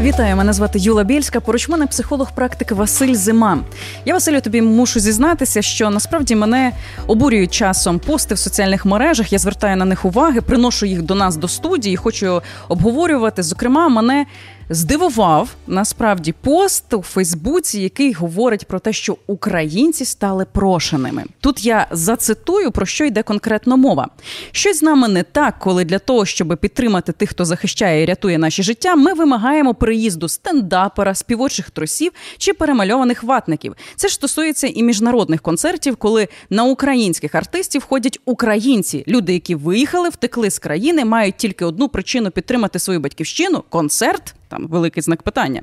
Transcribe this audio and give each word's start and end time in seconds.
Вітаю, 0.00 0.36
мене 0.36 0.52
звати 0.52 0.78
Юла 0.78 1.04
Бєльська. 1.04 1.40
Поруч 1.40 1.68
мене 1.68 1.86
психолог 1.86 2.32
практики 2.34 2.74
Василь 2.74 3.14
Зима. 3.14 3.58
Я 4.04 4.14
Василю 4.14 4.40
тобі 4.40 4.62
мушу 4.62 5.00
зізнатися, 5.00 5.62
що 5.62 5.90
насправді 5.90 6.36
мене 6.36 6.72
обурюють 7.06 7.52
часом 7.54 7.98
пости 7.98 8.34
в 8.34 8.38
соціальних 8.38 8.84
мережах. 8.84 9.32
Я 9.32 9.38
звертаю 9.38 9.76
на 9.76 9.84
них 9.84 10.04
уваги, 10.04 10.40
приношу 10.40 10.86
їх 10.86 11.02
до 11.02 11.14
нас 11.14 11.36
до 11.36 11.48
студії, 11.48 11.96
хочу 11.96 12.42
обговорювати. 12.68 13.42
Зокрема, 13.42 13.88
мене 13.88 14.26
здивував 14.70 15.54
насправді 15.66 16.32
пост 16.32 16.94
у 16.94 17.02
Фейсбуці, 17.02 17.80
який 17.80 18.12
говорить 18.12 18.66
про 18.66 18.78
те, 18.78 18.92
що 18.92 19.16
українці 19.26 20.04
стали 20.04 20.46
прошеними. 20.52 21.24
Тут 21.40 21.66
я 21.66 21.86
зацитую 21.90 22.70
про 22.70 22.86
що 22.86 23.04
йде 23.04 23.22
конкретно 23.22 23.76
мова. 23.76 24.08
Щось 24.52 24.78
з 24.78 24.82
нами 24.82 25.08
не 25.08 25.22
так, 25.22 25.58
коли 25.58 25.84
для 25.84 25.98
того, 25.98 26.24
щоб 26.26 26.58
підтримати 26.60 27.12
тих, 27.12 27.30
хто 27.30 27.44
захищає 27.44 28.02
і 28.02 28.06
рятує 28.06 28.38
наші 28.38 28.62
життя, 28.62 28.96
ми 28.96 29.14
вимагаємо 29.14 29.74
приїзду 29.74 30.28
стендапера, 30.28 31.14
співочих 31.14 31.70
тросів 31.70 32.12
чи 32.38 32.52
перемальованих 32.52 33.22
ватників. 33.22 33.74
Це 33.96 34.08
ж 34.08 34.14
стосується 34.14 34.66
і 34.66 34.82
міжнародних 34.82 35.42
концертів, 35.42 35.96
коли 35.96 36.28
на 36.50 36.64
українських 36.64 37.34
артистів 37.34 37.84
ходять 37.84 38.18
українці, 38.24 39.04
люди, 39.08 39.32
які 39.32 39.54
виїхали, 39.54 40.08
втекли 40.08 40.50
з 40.50 40.58
країни, 40.58 41.04
мають 41.04 41.36
тільки 41.36 41.64
одну 41.64 41.88
причину 41.88 42.30
підтримати 42.30 42.78
свою 42.78 43.00
батьківщину 43.00 43.64
концерт 43.68 44.34
там 44.48 44.66
великий 44.66 45.02
знак 45.02 45.22
питання. 45.22 45.62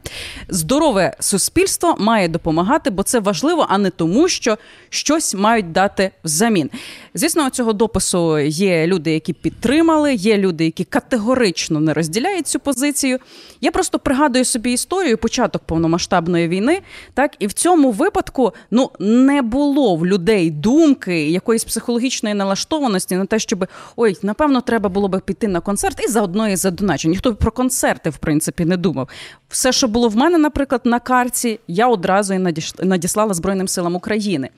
Здорове 0.49 1.15
суспільство 1.19 1.95
має 1.99 2.27
допомагати, 2.27 2.89
бо 2.89 3.03
це 3.03 3.19
важливо, 3.19 3.65
а 3.69 3.77
не 3.77 3.89
тому, 3.89 4.27
що 4.27 4.57
щось 4.89 5.35
мають 5.35 5.71
дати 5.71 6.11
взамін. 6.23 6.69
Звісно, 7.13 7.47
у 7.47 7.49
цього 7.49 7.73
допису 7.73 8.39
є 8.39 8.87
люди, 8.87 9.13
які 9.13 9.33
підтримали, 9.33 10.13
є 10.13 10.37
люди, 10.37 10.65
які 10.65 10.83
категорично 10.83 11.79
не 11.79 11.93
розділяють 11.93 12.47
цю 12.47 12.59
позицію. 12.59 13.19
Я 13.61 13.71
просто 13.71 13.99
пригадую 13.99 14.45
собі 14.45 14.71
історію 14.71 15.17
початок 15.17 15.61
повномасштабної 15.63 16.47
війни. 16.47 16.81
Так 17.13 17.35
і 17.39 17.47
в 17.47 17.53
цьому 17.53 17.91
випадку 17.91 18.53
ну 18.71 18.91
не 18.99 19.41
було 19.41 19.95
в 19.95 20.05
людей 20.05 20.51
думки 20.51 21.29
якоїсь 21.29 21.63
психологічної 21.63 22.35
налаштованості 22.35 23.15
на 23.15 23.25
те, 23.25 23.39
щоб 23.39 23.65
ой, 23.95 24.17
напевно, 24.21 24.61
треба 24.61 24.89
було 24.89 25.07
би 25.07 25.19
піти 25.19 25.47
на 25.47 25.59
концерт 25.59 26.03
і 26.03 26.07
заодно 26.07 26.49
і 26.49 26.55
задоначення. 26.55 27.11
Ніхто 27.11 27.35
про 27.35 27.51
концерти, 27.51 28.09
в 28.09 28.17
принципі, 28.17 28.65
не 28.65 28.72
думав. 28.77 29.09
Все, 29.49 29.71
що 29.71 29.87
було 29.87 30.09
в 30.09 30.15
мене, 30.15 30.37
наприклад, 30.37 30.81
на 30.85 30.99
карті, 30.99 31.59
я 31.67 31.87
одразу 31.87 32.33
і 32.33 32.39
надіслала 32.83 33.33
Збройним 33.33 33.67
силам 33.67 33.95
України. 33.95 34.49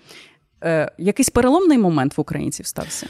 Е, 0.64 0.92
Якийсь 0.98 1.30
переломний 1.30 1.78
момент 1.78 2.18
в 2.18 2.22
українців 2.22 2.68
стався. 2.68 3.08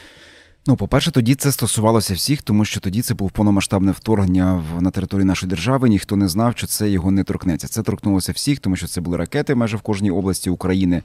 Ну, 0.67 0.75
по-перше, 0.75 1.12
тоді 1.12 1.36
це 1.36 1.52
стосувалося 1.52 2.14
всіх, 2.14 2.42
тому 2.42 2.66
що 2.66 2.80
тоді 2.80 3.02
це 3.02 3.14
був 3.14 3.31
повномасштабне 3.31 3.92
вторгнення 3.92 4.64
в 4.73 4.81
на 4.81 4.92
території 4.92 5.25
нашої 5.25 5.50
держави. 5.50 5.89
Ніхто 5.89 6.16
не 6.16 6.28
знав, 6.28 6.53
що 6.58 6.67
це 6.67 6.89
його 6.89 7.12
не 7.12 7.23
торкнеться. 7.23 7.67
Це 7.67 7.84
торкнулося 7.84 8.31
всіх, 8.31 8.59
тому 8.59 8.75
що 8.75 8.88
це 8.88 9.02
були 9.02 9.17
ракети 9.17 9.56
майже 9.56 9.78
в 9.78 9.81
кожній 9.81 10.12
області 10.12 10.50
України. 10.50 11.03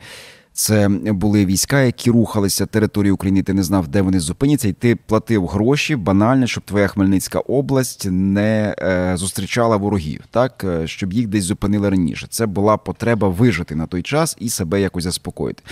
Це 0.52 0.88
були 0.88 1.46
війська, 1.46 1.82
які 1.82 2.10
рухалися 2.10 2.66
територією 2.66 3.14
України. 3.14 3.42
Ти 3.42 3.54
не 3.54 3.62
знав, 3.62 3.88
де 3.88 4.02
вони 4.02 4.20
зупиняться, 4.20 4.68
і 4.68 4.72
ти 4.72 4.96
платив 4.96 5.46
гроші 5.46 5.96
банально, 5.96 6.46
щоб 6.46 6.64
твоя 6.64 6.88
Хмельницька 6.88 7.38
область 7.38 8.06
не 8.10 8.74
е, 8.78 9.12
зустрічала 9.16 9.76
ворогів, 9.76 10.20
так 10.30 10.64
е, 10.64 10.86
щоб 10.86 11.12
їх 11.12 11.26
десь 11.26 11.44
зупинили 11.44 11.90
раніше. 11.90 12.26
Це 12.30 12.46
була 12.46 12.76
потреба 12.76 13.28
вижити 13.28 13.74
на 13.74 13.86
той 13.86 14.02
час 14.02 14.36
і 14.40 14.48
себе 14.48 14.80
якось 14.80 15.04
заспокоїти. 15.04 15.62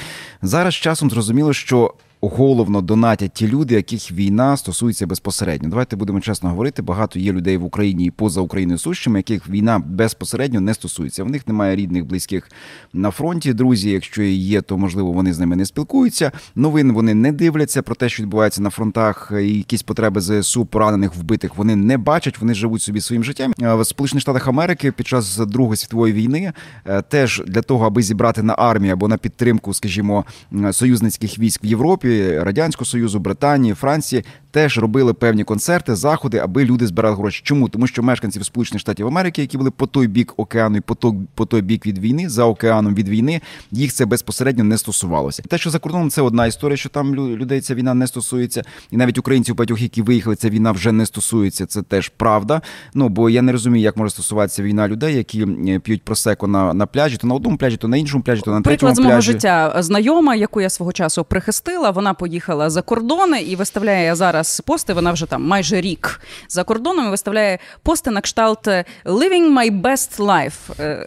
Зараз 0.43 0.75
часом 0.75 1.11
зрозуміло, 1.11 1.53
що 1.53 1.95
головно 2.21 2.81
донатять 2.81 3.33
ті 3.33 3.49
люди, 3.49 3.75
яких 3.75 4.13
війна 4.13 4.57
стосується 4.57 5.07
безпосередньо. 5.07 5.69
Давайте 5.69 5.97
будемо 5.97 6.21
чесно 6.21 6.49
говорити. 6.51 6.83
Багато 6.83 7.19
є 7.19 7.33
людей 7.33 7.57
в 7.57 7.65
Україні 7.65 8.05
і 8.05 8.11
поза 8.11 8.41
Україною 8.41 8.79
сущими, 8.79 9.19
яких 9.19 9.49
війна 9.49 9.79
безпосередньо 9.79 10.61
не 10.61 10.75
стосується. 10.75 11.25
В 11.25 11.31
них 11.31 11.49
немає 11.49 11.77
рідних, 11.77 12.07
близьких 12.07 12.51
на 12.93 13.11
фронті. 13.11 13.53
Друзі, 13.53 13.91
якщо 13.91 14.23
є, 14.23 14.63
то 14.63 14.79
можливо 14.79 15.13
вони 15.13 15.33
з 15.33 15.39
ними 15.39 15.57
не 15.57 15.65
спілкуються. 15.65 16.33
Новин 16.55 16.93
вони 16.93 17.15
не 17.15 17.33
дивляться 17.33 17.83
про 17.83 17.95
те, 17.95 18.09
що 18.09 18.23
відбувається 18.23 18.63
на 18.63 18.71
фронтах, 18.71 19.33
і 19.41 19.57
якісь 19.57 19.83
потреби 19.83 20.21
ЗСУ 20.21 20.67
поранених 20.67 21.17
вбитих. 21.17 21.57
Вони 21.57 21.77
не 21.77 21.99
бачать, 21.99 22.41
вони 22.41 22.55
живуть 22.55 22.83
собі 22.83 23.01
своїм 23.01 23.25
життям. 23.25 23.53
В 23.59 23.85
Сполучених 23.85 24.23
Штатах 24.23 24.49
Америки 24.49 24.93
під 24.93 25.07
час 25.07 25.37
Другої 25.37 25.77
світової 25.77 26.15
війни 26.15 26.53
е, 26.87 27.03
теж 27.03 27.43
для 27.47 27.63
того, 27.63 27.87
аби 27.87 28.03
зібрати 28.03 28.43
на 28.43 28.55
армію 28.55 28.93
або 28.93 29.09
на 29.09 29.17
підтримку, 29.17 29.75
скажімо, 29.75 30.25
союзницьких 30.73 31.39
військ 31.39 31.65
в 31.65 31.67
Європі. 31.67 32.08
Європі, 32.09 32.45
Радянського 32.45 32.85
Союзу, 32.85 33.19
Британії, 33.19 33.75
Франції 33.75 34.25
теж 34.51 34.79
робили 34.79 35.15
певні 35.15 35.45
концерти, 35.45 35.95
заходи, 35.95 36.39
аби 36.39 36.65
люди 36.65 36.87
збирали 36.87 37.17
гроші. 37.17 37.41
Чому? 37.45 37.69
Тому 37.69 37.87
що 37.87 38.03
мешканців 38.03 38.45
Сполучених 38.45 38.81
Штатів 38.81 39.07
Америки, 39.07 39.43
які 39.43 39.59
були 39.59 39.71
по 39.71 39.87
той 39.87 40.07
бік 40.07 40.35
океану 40.37 40.77
і 40.77 40.81
по 40.81 40.95
той, 40.95 41.13
по 41.35 41.47
той 41.47 41.63
бік 41.63 41.87
від 41.87 41.99
війни, 41.99 42.29
за 42.29 42.45
океаном 42.45 42.95
від 42.95 43.09
війни, 43.09 43.41
їх 43.71 43.93
це 43.93 44.07
безпосередньо 44.07 44.65
не 44.65 44.79
стосувалося. 44.79 45.43
Те, 45.49 45.59
що 45.59 45.71
за 45.71 45.79
кордоном, 45.79 46.11
це 46.11 46.23
одна 46.23 46.47
історія, 46.47 46.77
що 46.77 46.89
там 46.89 47.15
людей 47.15 47.61
ця 47.61 47.75
війна 47.75 47.95
не 47.95 48.07
стосується, 48.07 48.63
і 48.91 48.97
навіть 48.97 49.19
українців 49.19 49.57
багатьох, 49.57 49.81
які 49.83 50.03
виїхали, 50.03 50.37
ця 50.37 50.49
війна 50.49 50.73
вже 50.73 50.93
не 50.93 51.07
стосується. 51.07 51.67
Це 51.67 51.83
теж 51.83 52.09
правда. 52.09 52.63
Ну 52.95 53.09
бо 53.09 53.31
я 53.31 53.43
не 53.43 53.53
розумію, 53.53 53.83
як 53.83 53.97
може 53.97 54.11
стосуватися 54.11 54.63
війна 54.63 54.89
людей, 54.89 55.17
які 55.17 55.47
п'ють 55.83 56.03
просеко 56.03 56.47
на 56.47 56.75
на 56.75 56.87
пляжі, 56.87 57.17
то 57.17 57.27
на 57.27 57.35
одному 57.35 57.57
пляжі, 57.57 57.77
то 57.77 57.89
на 57.89 57.97
іншому 57.97 58.23
пляжі, 58.23 58.43
то 58.43 58.51
на 58.51 58.61
третьому 58.61 58.93
Приклад 58.93 58.97
з 58.97 59.09
мого 59.09 59.21
життя 59.21 59.75
знайома, 59.79 60.35
яку 60.35 60.61
я 60.61 60.71
свого 60.71 60.93
часу 60.93 61.25
прихистила. 61.25 61.91
Вона 61.99 62.15
поїхала 62.15 62.71
за 62.71 62.83
кордони 62.83 63.41
і 63.43 63.57
виставляє 63.57 64.15
зараз 64.15 64.63
пости. 64.67 64.93
Вона 64.93 65.13
вже 65.13 65.27
там 65.27 65.43
майже 65.43 65.81
рік 65.81 66.21
за 66.49 66.65
кордоном 66.65 67.07
і 67.07 67.11
виставляє 67.11 67.59
пости 67.83 68.11
на 68.11 68.21
кшталт 68.21 68.69
«Living 69.05 69.53
my 69.53 69.81
best 69.81 70.19
life». 70.19 70.81
Е, 70.81 71.07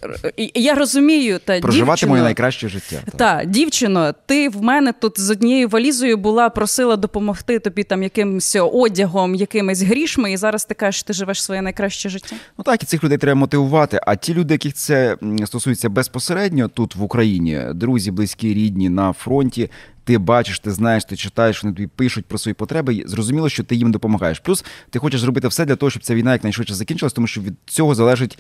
я 0.56 0.75
розумію, 0.75 1.40
та 1.46 1.59
проживати 1.59 1.91
дівчино, 1.91 2.09
моє 2.09 2.24
найкраще 2.24 2.69
життя. 2.69 2.97
Так. 3.06 3.16
Та 3.16 3.44
дівчино, 3.46 4.13
ти 4.25 4.50
в 4.50 4.62
мене 4.62 4.94
тут 4.94 5.19
з 5.19 5.29
однією 5.29 5.68
валізою 5.68 6.18
була, 6.18 6.50
просила 6.50 6.96
допомогти 6.96 7.59
тобі 7.59 7.84
там 7.84 8.03
якимось 8.03 8.58
одягом, 8.73 9.35
якимись 9.35 9.81
грішми, 9.81 10.31
і 10.31 10.38
зараз 10.38 10.66
ти 10.66 10.73
кажеш, 10.73 11.03
ти 11.03 11.13
живеш 11.13 11.44
своє 11.44 11.62
найкраще 11.62 12.09
життя. 12.09 12.35
Ну 12.58 12.63
так 12.63 12.84
і 12.84 12.85
цих 12.85 13.03
людей 13.03 13.18
треба 13.18 13.40
мотивувати. 13.40 14.00
А 14.08 14.16
ті 14.16 14.34
люди, 14.34 14.53
яких 14.53 14.73
це 14.73 15.18
стосується 15.46 15.90
безпосередньо 15.90 16.68
тут 16.68 16.96
в 16.96 17.03
Україні, 17.03 17.62
друзі, 17.73 18.12
близькі, 18.12 18.53
рідні 18.53 18.90
на 18.90 19.13
фронті 19.13 19.69
ти 20.03 20.17
бачиш, 20.17 20.59
ти 20.59 20.72
знаєш, 20.72 21.06
ти 21.06 21.16
читаєш, 21.16 21.63
вони 21.63 21.75
тобі 21.75 21.88
пишуть 21.88 22.25
про 22.25 22.38
свої 22.38 22.53
потреби. 22.53 23.03
Зрозуміло, 23.06 23.50
що 23.50 23.63
ти 23.63 23.75
їм 23.75 23.91
допомагаєш. 23.91 24.39
Плюс 24.39 24.66
ти 24.89 25.00
хочеш 25.00 25.22
зробити 25.22 25.47
все 25.47 25.66
для 25.66 25.75
того, 25.75 25.89
щоб 25.89 26.03
ця 26.03 26.16
війна 26.16 26.34
якнайшвидше 26.34 26.73
закінчилась, 26.73 27.13
тому 27.13 27.28
що 27.28 27.41
від 27.41 27.53
цього 27.66 27.95
залежить 27.95 28.40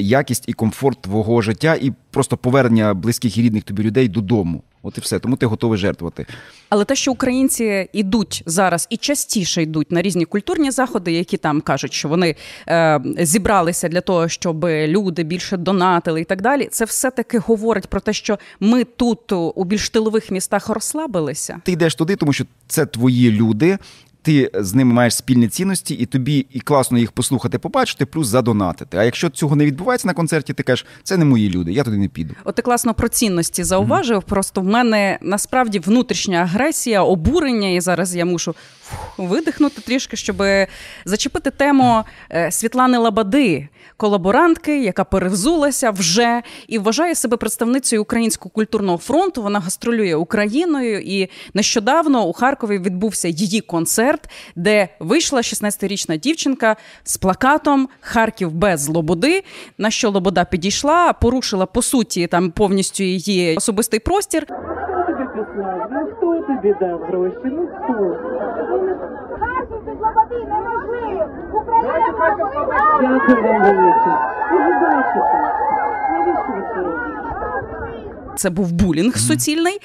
якість 0.00 0.44
і 0.46 0.52
комфорт 0.52 1.02
твого 1.02 1.42
життя, 1.42 1.74
і 1.74 1.92
просто 2.10 2.36
повернення 2.36 2.94
близьких 2.94 3.38
і 3.38 3.42
рідних 3.42 3.62
тобі 3.62 3.82
людей 3.82 4.08
додому. 4.08 4.62
От 4.86 4.98
і 4.98 5.00
все, 5.00 5.18
тому 5.18 5.36
ти 5.36 5.46
готовий 5.46 5.78
жертвувати. 5.78 6.26
Але 6.68 6.84
те, 6.84 6.94
що 6.94 7.12
українці 7.12 7.88
йдуть 7.92 8.42
зараз 8.46 8.86
і 8.90 8.96
частіше 8.96 9.62
йдуть 9.62 9.92
на 9.92 10.02
різні 10.02 10.24
культурні 10.24 10.70
заходи, 10.70 11.12
які 11.12 11.36
там 11.36 11.60
кажуть, 11.60 11.92
що 11.92 12.08
вони 12.08 12.36
е, 12.68 13.00
зібралися 13.18 13.88
для 13.88 14.00
того, 14.00 14.28
щоб 14.28 14.64
люди 14.64 15.22
більше 15.22 15.56
донатили 15.56 16.20
і 16.20 16.24
так 16.24 16.42
далі, 16.42 16.68
це 16.72 16.84
все 16.84 17.10
таки 17.10 17.38
говорить 17.38 17.86
про 17.86 18.00
те, 18.00 18.12
що 18.12 18.38
ми 18.60 18.84
тут 18.84 19.32
у 19.32 19.64
більш 19.64 19.90
тилових 19.90 20.30
містах 20.30 20.68
розслабилися. 20.68 21.60
Ти 21.64 21.72
йдеш 21.72 21.94
туди, 21.94 22.16
тому 22.16 22.32
що 22.32 22.44
це 22.66 22.86
твої 22.86 23.30
люди 23.30 23.78
ти 24.24 24.50
з 24.54 24.74
ними 24.74 24.94
маєш 24.94 25.16
спільні 25.16 25.48
цінності, 25.48 25.94
і 25.94 26.06
тобі 26.06 26.46
і 26.52 26.60
класно 26.60 26.98
їх 26.98 27.12
послухати, 27.12 27.58
побачити, 27.58 28.06
плюс 28.06 28.26
задонатити. 28.26 28.96
А 28.96 29.04
якщо 29.04 29.30
цього 29.30 29.56
не 29.56 29.66
відбувається 29.66 30.08
на 30.08 30.14
концерті, 30.14 30.52
ти 30.52 30.62
кажеш, 30.62 30.86
це 31.02 31.16
не 31.16 31.24
мої 31.24 31.50
люди, 31.50 31.72
я 31.72 31.84
туди 31.84 31.96
не 31.96 32.08
піду. 32.08 32.34
От 32.44 32.54
ти 32.54 32.62
класно 32.62 32.94
про 32.94 33.08
цінності 33.08 33.64
зауважив. 33.64 34.18
Mm-hmm. 34.18 34.28
Просто 34.28 34.60
в 34.60 34.64
мене 34.64 35.18
насправді 35.22 35.78
внутрішня 35.78 36.38
агресія, 36.38 37.02
обурення, 37.02 37.68
і 37.68 37.80
зараз 37.80 38.16
я 38.16 38.24
мушу 38.24 38.54
видихнути 39.18 39.80
трішки, 39.80 40.16
щоб 40.16 40.42
зачепити 41.04 41.50
тему 41.50 42.04
е, 42.30 42.50
Світлани 42.50 42.98
Лабади, 42.98 43.68
колаборантки, 43.96 44.82
яка 44.82 45.04
перевзулася 45.04 45.90
вже 45.90 46.42
і 46.68 46.78
вважає 46.78 47.14
себе 47.14 47.36
представницею 47.36 48.02
Українського 48.02 48.50
культурного 48.50 48.98
фронту. 48.98 49.42
Вона 49.42 49.60
гастролює 49.60 50.14
Україною, 50.14 51.00
і 51.00 51.28
нещодавно 51.54 52.26
у 52.26 52.32
Харкові 52.32 52.78
відбувся 52.78 53.28
її 53.28 53.60
концерт, 53.60 54.30
де 54.56 54.88
вийшла 55.00 55.40
16-річна 55.40 56.18
дівчинка 56.18 56.76
з 57.04 57.16
плакатом 57.16 57.88
Харків 58.00 58.52
без 58.52 58.88
Лободи. 58.88 59.44
На 59.78 59.90
що 59.90 60.10
Лобода 60.10 60.44
підійшла, 60.44 61.12
порушила 61.12 61.66
по 61.66 61.82
суті 61.82 62.26
там 62.26 62.50
повністю 62.50 63.04
її 63.04 63.56
особистий 63.56 64.00
простір. 64.00 64.46
Хто 65.34 66.40
тобі 66.40 66.74
дав 66.80 67.00
гроші? 67.02 67.38
Ну 67.44 67.68
хто? 67.74 68.16
Харків 69.40 69.84
без 69.86 69.96
Лободи 70.00 70.44
неможливо! 70.48 71.26
Україна 71.52 72.12
Дякую 73.00 73.42
вам 73.42 73.62
велике. 73.62 74.12
Ви 74.50 74.58
бачите, 74.80 75.52
навіщо 76.10 76.52
Навіщо 76.52 76.52
ви 76.54 76.62
це 76.74 76.80
робите? 76.80 77.13
Це 78.36 78.50
був 78.50 78.72
булінг 78.72 79.16
суцільний. 79.18 79.78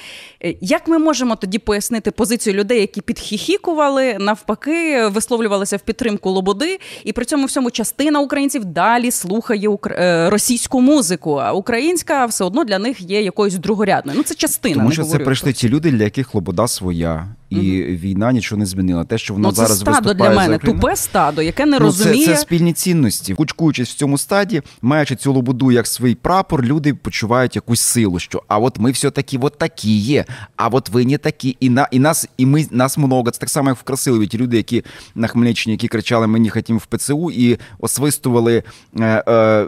Е, 0.43 0.55
Як 0.61 0.87
ми 0.87 0.97
можемо 0.97 1.35
тоді 1.35 1.59
пояснити 1.59 2.11
позицію 2.11 2.53
людей, 2.53 2.79
які 2.81 3.01
підхіхікували, 3.01 4.17
навпаки, 4.19 5.07
висловлювалися 5.07 5.77
в 5.77 5.79
підтримку 5.79 6.29
Лободи, 6.29 6.79
і 7.03 7.13
при 7.13 7.25
цьому 7.25 7.45
всьому 7.45 7.71
частина 7.71 8.19
українців 8.19 8.65
далі 8.65 9.11
слухає 9.11 9.69
укр- 9.69 10.01
е, 10.01 10.29
російську 10.29 10.81
музику, 10.81 11.33
а 11.35 11.51
українська 11.53 12.25
все 12.25 12.43
одно 12.43 12.63
для 12.63 12.79
них 12.79 13.01
є 13.01 13.21
якоюсь 13.21 13.55
другорядною. 13.55 14.17
Ну 14.17 14.23
це 14.23 14.35
частина. 14.35 14.75
Тому 14.75 14.89
не 14.89 14.95
говорю, 14.95 15.17
це 15.19 15.25
прийшли 15.25 15.53
ті 15.53 15.69
люди, 15.69 15.91
для 15.91 16.03
яких 16.03 16.35
лобода 16.35 16.67
своя, 16.67 17.27
і 17.49 17.83
війна 17.83 18.31
нічого 18.31 18.59
не 18.59 18.65
змінила. 18.65 19.03
Те, 19.03 19.17
що 19.17 19.33
воно 19.33 19.47
Ну, 19.47 19.51
це 19.53 19.61
зараз 19.61 19.79
стадо 19.79 19.91
виступає 19.91 20.29
для 20.29 20.35
за 20.35 20.41
мене, 20.41 20.55
Україну- 20.55 20.79
тупе 20.81 20.95
стадо, 20.95 21.41
яке 21.41 21.65
не 21.65 21.79
Ну, 21.79 21.85
розуміє. 21.85 22.25
Це, 22.25 22.33
це 22.35 22.41
спільні 22.41 22.73
цінності. 22.73 23.33
Кучкуючись 23.33 23.89
в 23.89 23.95
цьому 23.95 24.17
стаді, 24.17 24.61
маючи 24.81 25.15
цю 25.15 25.33
лободу 25.33 25.71
як 25.71 25.87
свій 25.87 26.15
прапор, 26.15 26.65
люди 26.65 26.93
почувають 26.93 27.55
якусь 27.55 27.81
силу. 27.81 28.19
Що 28.19 28.43
а 28.47 28.57
от 28.57 28.79
ми 28.79 28.91
все 28.91 29.11
таки 29.11 29.37
от 29.41 29.57
такі 29.57 29.97
є. 29.97 30.25
А 30.55 30.67
от 30.67 30.89
ви 30.89 31.05
не 31.05 31.17
такі, 31.17 31.57
і 31.59 31.69
на 31.69 31.87
і 31.91 31.99
нас, 31.99 32.27
і 32.37 32.45
ми 32.45 32.67
нас 32.71 32.97
много. 32.97 33.31
Це 33.31 33.39
так 33.39 33.49
само, 33.49 33.69
як 33.69 33.77
в 33.77 33.83
Красилові. 33.83 34.27
Ті 34.27 34.37
люди, 34.37 34.57
які 34.57 34.83
на 35.15 35.27
Хмельниччині, 35.27 35.73
які 35.73 35.87
кричали 35.87 36.27
Ми 36.27 36.39
не 36.39 36.49
хотімо 36.49 36.79
в 36.79 36.85
ПЦУ 36.85 37.31
і 37.31 37.57
освистували. 37.79 38.63
Е, 38.99 39.23
е, 39.27 39.67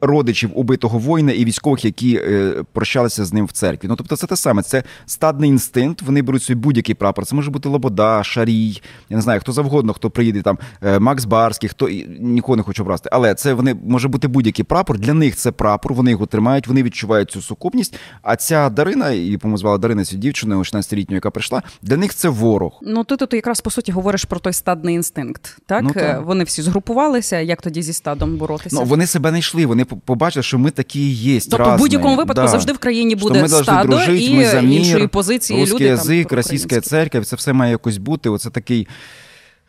Родичів 0.00 0.50
убитого 0.54 0.98
воїна 0.98 1.32
і 1.32 1.44
військових, 1.44 1.84
які 1.84 2.16
е, 2.16 2.54
прощалися 2.72 3.24
з 3.24 3.32
ним 3.32 3.46
в 3.46 3.52
церкві. 3.52 3.88
Ну 3.88 3.96
тобто, 3.96 4.16
це 4.16 4.26
те 4.26 4.36
саме. 4.36 4.62
Це 4.62 4.82
стадний 5.06 5.50
інстинкт. 5.50 6.02
Вони 6.02 6.22
беруть 6.22 6.42
собі 6.42 6.60
будь-який 6.60 6.94
прапор. 6.94 7.15
Це 7.24 7.34
може 7.36 7.50
бути 7.50 7.68
Лобода, 7.68 8.22
Шарій, 8.24 8.82
я 9.10 9.16
не 9.16 9.22
знаю, 9.22 9.40
хто 9.40 9.52
завгодно, 9.52 9.92
хто 9.92 10.10
приїде 10.10 10.42
там, 10.42 10.58
е, 10.82 10.98
Макс 10.98 11.24
Барський, 11.24 11.68
хто 11.68 11.88
нікого 12.20 12.56
не 12.56 12.62
хочу 12.62 12.82
обрати. 12.82 13.08
Але 13.12 13.34
це 13.34 13.52
вони 13.54 13.76
може 13.86 14.08
бути 14.08 14.28
будь-який 14.28 14.64
прапор. 14.64 14.98
Для 14.98 15.14
них 15.14 15.36
це 15.36 15.52
прапор, 15.52 15.94
вони 15.94 16.10
його 16.10 16.26
тримають, 16.26 16.66
вони 16.66 16.82
відчувають 16.82 17.30
цю 17.30 17.42
сукупність. 17.42 17.94
А 18.22 18.36
ця 18.36 18.68
Дарина, 18.70 19.10
її 19.10 19.38
по-моєму, 19.38 19.58
звала 19.58 19.78
Дарина, 19.78 20.04
цю 20.04 20.16
дівчину 20.16 20.58
16-літню, 20.58 21.14
яка 21.14 21.30
прийшла, 21.30 21.62
для 21.82 21.96
них 21.96 22.14
це 22.14 22.28
ворог. 22.28 22.72
Ну, 22.82 23.04
ти 23.04 23.16
тут 23.16 23.34
якраз 23.34 23.60
по 23.60 23.70
суті 23.70 23.92
говориш 23.92 24.24
про 24.24 24.38
той 24.40 24.52
стадний 24.52 24.94
інстинкт. 24.94 25.58
Так? 25.66 25.82
Ну, 25.82 25.92
вони 26.24 26.44
всі 26.44 26.62
згрупувалися. 26.62 27.40
Як 27.40 27.62
тоді 27.62 27.82
зі 27.82 27.92
стадом 27.92 28.36
боротися? 28.36 28.76
Ну 28.76 28.84
вони 28.84 29.06
себе 29.06 29.32
не 29.32 29.38
йшли. 29.38 29.66
Вони 29.66 29.84
по- 29.84 29.96
побачили, 29.96 30.42
що 30.42 30.58
ми 30.58 30.70
такі 30.70 31.10
є. 31.10 31.40
Тобто, 31.50 31.74
в 31.74 31.78
будь-якому 31.78 32.16
випадку 32.16 32.48
завжди 32.48 32.72
в 32.72 32.78
країні 32.78 33.16
буде 33.16 33.42
ми 33.42 33.48
стадо 33.48 33.88
дружить, 33.88 34.22
і 34.22 34.34
ми 34.36 34.44
за 34.46 34.60
мир, 34.62 34.70
іншої 34.70 35.06
позиції 35.08 35.60
русський 35.60 35.74
люди 35.74 35.84
там 35.88 35.96
язик, 35.96 36.28
проукраїнські. 36.28 36.74
Російська 37.14 37.30
це 37.30 37.36
все 37.36 37.52
має 37.52 37.70
якось 37.70 37.98
бути. 37.98 38.28
Оце 38.28 38.50
такий. 38.50 38.88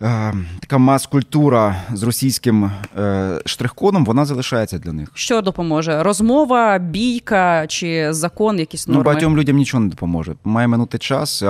Е, 0.01 0.33
Така 0.59 0.77
мас-культура 0.77 1.75
з 1.93 2.03
російським 2.03 2.71
е, 2.97 3.41
штрих-кодом, 3.45 4.05
вона 4.05 4.25
залишається 4.25 4.77
для 4.77 4.93
них. 4.93 5.09
Що 5.13 5.41
допоможе? 5.41 6.03
Розмова, 6.03 6.77
бійка 6.77 7.67
чи 7.67 8.13
закон, 8.13 8.59
якісь 8.59 8.87
Ну, 8.87 9.01
багатьом 9.01 9.37
людям 9.37 9.55
нічого 9.55 9.83
не 9.83 9.89
допоможе. 9.89 10.35
Має 10.43 10.67
минути 10.67 10.97
час. 10.97 11.43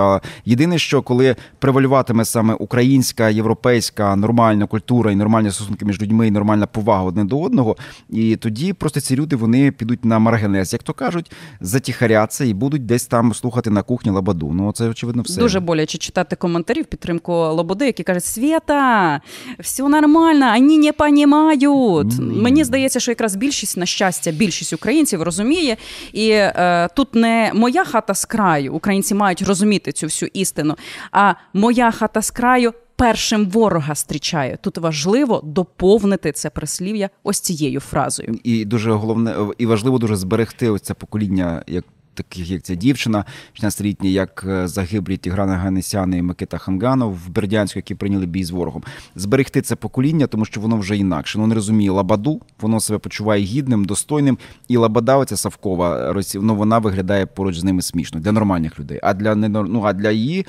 Єдине, 0.45 0.77
що 0.79 1.01
коли 1.01 1.35
превалюватиме 1.59 2.25
саме 2.25 2.53
українська, 2.53 3.29
європейська 3.29 4.15
нормальна 4.15 4.65
культура 4.65 5.11
і 5.11 5.15
нормальні 5.15 5.51
стосунки 5.51 5.85
між 5.85 6.01
людьми, 6.01 6.27
і 6.27 6.31
нормальна 6.31 6.67
повага 6.67 7.03
одне 7.03 7.25
до 7.25 7.39
одного, 7.41 7.75
і 8.09 8.35
тоді 8.35 8.73
просто 8.73 8.99
ці 9.01 9.15
люди 9.15 9.35
вони 9.35 9.71
підуть 9.71 10.05
на 10.05 10.19
маргенез, 10.19 10.73
як 10.73 10.83
то 10.83 10.93
кажуть, 10.93 11.31
затіхаряться 11.61 12.45
і 12.45 12.53
будуть 12.53 12.85
десь 12.85 13.05
там 13.05 13.33
слухати 13.33 13.69
на 13.69 13.81
кухні 13.81 14.11
лабаду. 14.11 14.51
Ну 14.53 14.71
це 14.71 14.89
очевидно 14.89 15.21
все. 15.21 15.39
Дуже 15.41 15.59
боляче 15.59 15.97
читати 15.97 16.35
коментарі 16.35 16.81
в 16.81 16.85
підтримку 16.85 17.33
Лободи, 17.33 17.85
які 17.85 18.03
кажуть: 18.03 18.23
Свята, 18.37 19.21
все 19.59 19.83
нормально, 19.83 20.53
вони 20.57 20.77
не 20.77 20.91
понімають. 20.91 22.19
Ні. 22.19 22.41
Мені 22.41 22.63
здається, 22.63 22.99
що 22.99 23.11
якраз 23.11 23.35
більшість, 23.35 23.77
на 23.77 23.85
щастя, 23.85 24.31
більшість 24.31 24.73
українців 24.73 25.23
розуміє. 25.23 25.77
І 26.13 26.29
е, 26.29 26.89
тут 26.95 27.15
не 27.15 27.51
моя 27.53 27.83
хата 27.83 28.13
з 28.13 28.25
краю, 28.25 28.73
українці 28.73 29.15
мають 29.15 29.41
розуміти 29.41 29.91
цю 29.91 30.05
всю 30.05 30.29
істину, 30.33 30.75
а 31.11 31.33
моя 31.53 31.91
хата 31.91 32.21
з 32.21 32.31
краю. 32.31 32.73
Першим 32.95 33.49
ворога 33.49 33.95
зустрічає. 33.95 34.57
Тут 34.61 34.77
важливо 34.77 35.41
доповнити 35.43 36.31
це 36.31 36.49
прислів'я 36.49 37.09
ось 37.23 37.39
цією 37.39 37.79
фразою. 37.79 38.39
І 38.43 38.65
дуже 38.65 38.91
головне 38.91 39.35
і 39.57 39.65
важливо 39.65 39.97
дуже 39.97 40.15
зберегти 40.15 40.69
ось 40.69 40.81
це 40.81 40.93
покоління, 40.93 41.63
як 41.67 41.85
таких 42.17 42.49
як 42.49 42.61
ця 42.61 42.75
дівчина, 42.75 43.25
16-літня, 43.61 44.09
як 44.09 44.45
е, 44.47 44.67
загиблі 44.67 45.17
Тіграна 45.17 45.55
Ганесян 45.55 46.13
і 46.13 46.21
Микита 46.21 46.57
Ханганов 46.57 47.13
в 47.13 47.29
Бердянську, 47.29 47.79
які 47.79 47.95
прийняли 47.95 48.25
бій 48.25 48.43
з 48.43 48.51
ворогом. 48.51 48.83
Зберегти 49.15 49.61
це 49.61 49.75
покоління, 49.75 50.27
тому 50.27 50.45
що 50.45 50.61
воно 50.61 50.77
вже 50.77 50.97
інакше. 50.97 51.37
Воно 51.37 51.47
не 51.47 51.55
розуміє 51.55 51.91
лабаду, 51.91 52.41
воно 52.61 52.79
себе 52.79 52.99
почуває 52.99 53.43
гідним, 53.43 53.85
достойним. 53.85 54.37
І 54.67 54.77
лабада, 54.77 55.15
оця 55.15 55.37
Савкова, 55.37 56.15
ну, 56.35 56.55
вона 56.55 56.79
виглядає 56.79 57.25
поруч 57.25 57.57
з 57.57 57.63
ними 57.63 57.81
смішно 57.81 58.19
для 58.19 58.31
нормальних 58.31 58.79
людей. 58.79 58.99
А 59.03 59.13
для 59.13 59.35
ну, 59.35 59.83
а 59.85 59.93
для 59.93 60.11
її 60.11 60.45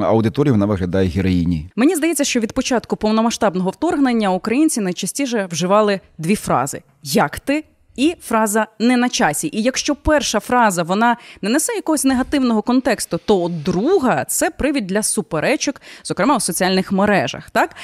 аудиторії 0.00 0.52
вона 0.52 0.66
виглядає 0.66 1.08
героїні. 1.08 1.70
Мені 1.76 1.96
здається, 1.96 2.24
що 2.24 2.40
від 2.40 2.52
початку 2.52 2.96
повномасштабного 2.96 3.70
вторгнення 3.70 4.30
українці 4.30 4.80
найчастіше 4.80 5.48
вживали 5.50 6.00
дві 6.18 6.34
фрази: 6.34 6.82
як 7.02 7.40
ти? 7.40 7.64
І 7.96 8.14
фраза 8.22 8.66
не 8.78 8.96
на 8.96 9.08
часі. 9.08 9.50
І 9.52 9.62
якщо 9.62 9.94
перша 9.94 10.40
фраза 10.40 10.82
вона 10.82 11.16
не 11.42 11.50
несе 11.50 11.72
якогось 11.72 12.04
негативного 12.04 12.62
контексту, 12.62 13.20
то 13.24 13.50
друга 13.64 14.24
це 14.24 14.50
привід 14.50 14.86
для 14.86 15.02
суперечок, 15.02 15.80
зокрема 16.04 16.36
у 16.36 16.40
соціальних 16.40 16.92
мережах. 16.92 17.50
Так 17.50 17.76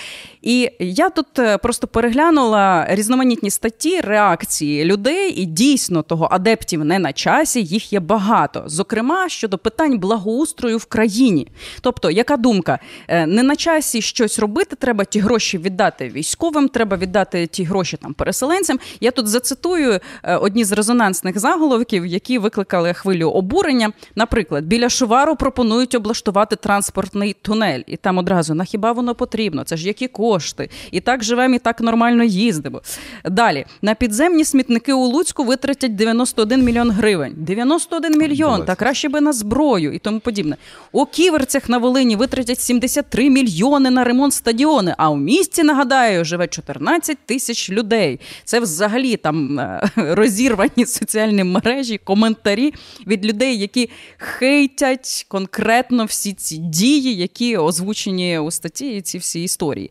і 0.43 0.71
я 0.81 1.11
тут 1.11 1.39
е, 1.39 1.59
просто 1.59 1.87
переглянула 1.87 2.87
різноманітні 2.89 3.51
статті, 3.51 4.01
реакції 4.01 4.85
людей, 4.85 5.33
і 5.33 5.45
дійсно 5.45 6.03
того 6.03 6.29
адептів 6.31 6.85
не 6.85 6.99
на 6.99 7.13
часі, 7.13 7.63
їх 7.63 7.93
є 7.93 8.01
багато. 8.01 8.63
Зокрема, 8.67 9.29
щодо 9.29 9.59
питань 9.59 9.99
благоустрою 9.99 10.79
в 10.79 10.85
країні. 10.85 11.49
Тобто, 11.81 12.11
яка 12.11 12.37
думка? 12.37 12.79
Е, 13.09 13.27
Не 13.27 13.43
на 13.43 13.57
часі 13.57 14.03
щось 14.03 14.39
робити, 14.39 14.77
треба 14.77 15.05
ті 15.05 15.21
гроші 15.21 15.59
віддати 15.59 16.09
військовим, 16.09 16.69
треба 16.69 16.97
віддати 16.97 17.47
ті 17.47 17.65
гроші 17.65 17.97
там 17.97 18.15
переселенцям. 18.15 18.79
Я 19.01 19.11
тут 19.11 19.29
зацитую 19.29 19.98
е, 20.23 20.37
одні 20.37 20.65
з 20.65 20.73
резонансних 20.73 21.39
заголовків, 21.39 22.07
які 22.07 22.39
викликали 22.39 22.95
хвилю 22.95 23.29
обурення. 23.29 23.93
Наприклад, 24.15 24.65
біля 24.65 24.89
Шувару 24.89 25.37
пропонують 25.37 25.95
облаштувати 25.95 26.57
транспортний 26.57 27.37
тунель, 27.43 27.81
і 27.87 27.97
там 27.97 28.19
одразу 28.19 28.55
на 28.55 28.65
хіба 28.65 28.93
воно 28.93 29.15
потрібно? 29.15 29.65
Це 29.65 29.77
ж 29.77 29.87
які 29.87 30.09
кошти? 30.09 30.71
І 30.91 31.01
так 31.01 31.25
живемо, 31.25 31.55
і 31.55 31.59
так 31.59 31.81
нормально 31.81 32.25
їздимо. 32.25 32.83
Далі 33.25 33.67
на 33.83 33.95
підземні 33.95 34.45
смітники 34.45 34.93
у 34.93 35.05
Луцьку 35.05 35.45
витратять 35.45 35.97
91 35.97 36.65
мільйон 36.65 36.91
гривень. 36.91 37.35
91 37.37 38.19
мільйон, 38.19 38.65
та 38.65 38.75
краще 38.75 39.09
би 39.09 39.21
на 39.21 39.33
зброю 39.33 39.93
і 39.93 39.99
тому 39.99 40.21
подібне. 40.21 40.57
У 40.93 41.05
ківерцях 41.07 41.69
на 41.69 41.79
Волині 41.79 42.17
витратять 42.17 42.61
73 42.61 43.31
мільйони 43.31 43.91
на 43.91 44.05
ремонт 44.05 44.35
стадіони. 44.35 44.95
А 44.99 45.11
у 45.11 45.17
місті 45.17 45.63
нагадаю 45.63 46.25
живе 46.25 46.47
14 46.47 47.19
тисяч 47.27 47.71
людей. 47.71 48.21
Це 48.45 48.61
взагалі 48.61 49.17
там 49.17 49.61
е, 49.61 49.88
розірвані 49.97 50.87
соціальні 50.87 51.45
мережі, 51.45 51.99
коментарі 51.99 52.75
від 53.07 53.27
людей, 53.27 53.59
які 53.59 53.91
хейтять 54.17 55.27
конкретно 55.29 56.05
всі 56.05 56.33
ці 56.33 56.57
дії, 56.57 57.17
які 57.17 57.57
озвучені 57.57 58.39
у 58.39 58.51
статті, 58.51 58.97
і 58.97 59.01
ці 59.01 59.19
всі 59.19 59.43
історії. 59.43 59.91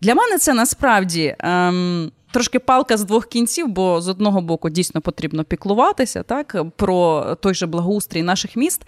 Для 0.00 0.14
мене 0.14 0.38
це 0.38 0.54
насправді. 0.54 1.36
Ем, 1.38 2.10
Трошки 2.34 2.58
палка 2.58 2.96
з 2.96 3.04
двох 3.04 3.26
кінців, 3.26 3.68
бо 3.68 4.00
з 4.00 4.08
одного 4.08 4.40
боку 4.40 4.70
дійсно 4.70 5.00
потрібно 5.00 5.44
піклуватися 5.44 6.22
так 6.22 6.56
про 6.76 7.24
той 7.40 7.54
же 7.54 7.66
благоустрій 7.66 8.22
наших 8.22 8.56
міст. 8.56 8.82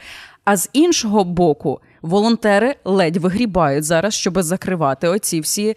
А 0.44 0.56
з 0.56 0.70
іншого 0.72 1.24
боку, 1.24 1.80
волонтери 2.02 2.76
ледь 2.84 3.16
вигрібають 3.16 3.84
зараз, 3.84 4.14
щоб 4.14 4.42
закривати 4.42 5.08
оці 5.08 5.40
всі 5.40 5.74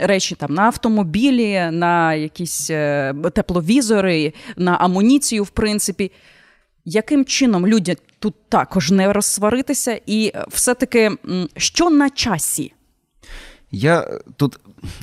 речі 0.00 0.34
там 0.34 0.54
на 0.54 0.62
автомобілі, 0.62 1.68
на 1.72 2.14
якісь 2.14 2.70
е, 2.70 3.14
тепловізори, 3.34 4.32
на 4.56 4.74
амуніцію, 4.74 5.44
в 5.44 5.50
принципі. 5.50 6.12
Яким 6.84 7.24
чином 7.24 7.66
людям 7.66 7.96
тут 8.18 8.34
також 8.48 8.90
не 8.90 9.12
розсваритися, 9.12 10.00
і 10.06 10.32
е, 10.34 10.44
все-таки 10.48 11.10
що 11.56 11.90
на 11.90 12.10
часі? 12.10 12.72
Я 13.70 14.00
е, 14.00 14.20
тут 14.36 14.58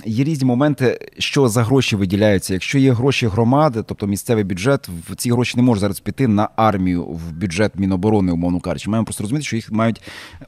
є 0.05 0.23
різні 0.23 0.47
моменти, 0.47 0.99
що 1.17 1.49
за 1.49 1.63
гроші 1.63 1.95
виділяються. 1.95 2.53
Якщо 2.53 2.77
є 2.77 2.93
гроші 2.93 3.27
громади, 3.27 3.83
тобто 3.85 4.07
місцевий 4.07 4.43
бюджет, 4.43 4.89
в 5.09 5.15
ці 5.15 5.31
гроші 5.31 5.57
не 5.57 5.63
може 5.63 5.81
зараз 5.81 5.99
піти 5.99 6.27
на 6.27 6.49
армію 6.55 7.03
в 7.03 7.31
бюджет 7.31 7.71
Міноборони, 7.75 8.31
умовно 8.31 8.59
кажучи. 8.59 8.89
Маємо 8.89 9.05
просто 9.05 9.23
розуміти, 9.23 9.45
що 9.45 9.55
їх 9.55 9.71
мають 9.71 10.01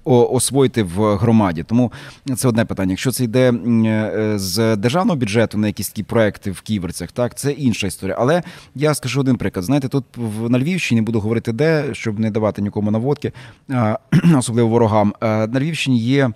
освоїти 0.03 0.83
в 0.83 1.15
громаді. 1.15 1.63
Тому 1.63 1.91
це 2.36 2.47
одне 2.47 2.65
питання. 2.65 2.91
Якщо 2.91 3.12
це 3.12 3.24
йде 3.24 3.51
е, 3.51 4.33
з 4.39 4.75
державного 4.75 5.19
бюджету 5.19 5.57
на 5.57 5.67
якісь 5.67 5.89
такі 5.89 6.03
проекти 6.03 6.51
в 6.51 6.62
ківерцях, 6.62 7.12
так 7.12 7.38
це 7.38 7.51
інша 7.51 7.88
історія. 7.88 8.15
Але 8.19 8.43
я 8.75 8.93
скажу 8.93 9.19
один 9.19 9.36
приклад. 9.36 9.65
Знаєте, 9.65 9.88
тут 9.88 10.05
на 10.50 10.59
Львівщині 10.59 11.01
буду 11.01 11.19
говорити 11.19 11.51
де, 11.51 11.86
щоб 11.93 12.19
не 12.19 12.31
давати 12.31 12.62
нікому 12.62 12.91
наводки, 12.91 13.31
особливо 14.38 14.69
ворогам. 14.69 15.13
На 15.21 15.59
Львівщині 15.59 16.00
є 16.00 16.25
е, 16.25 16.31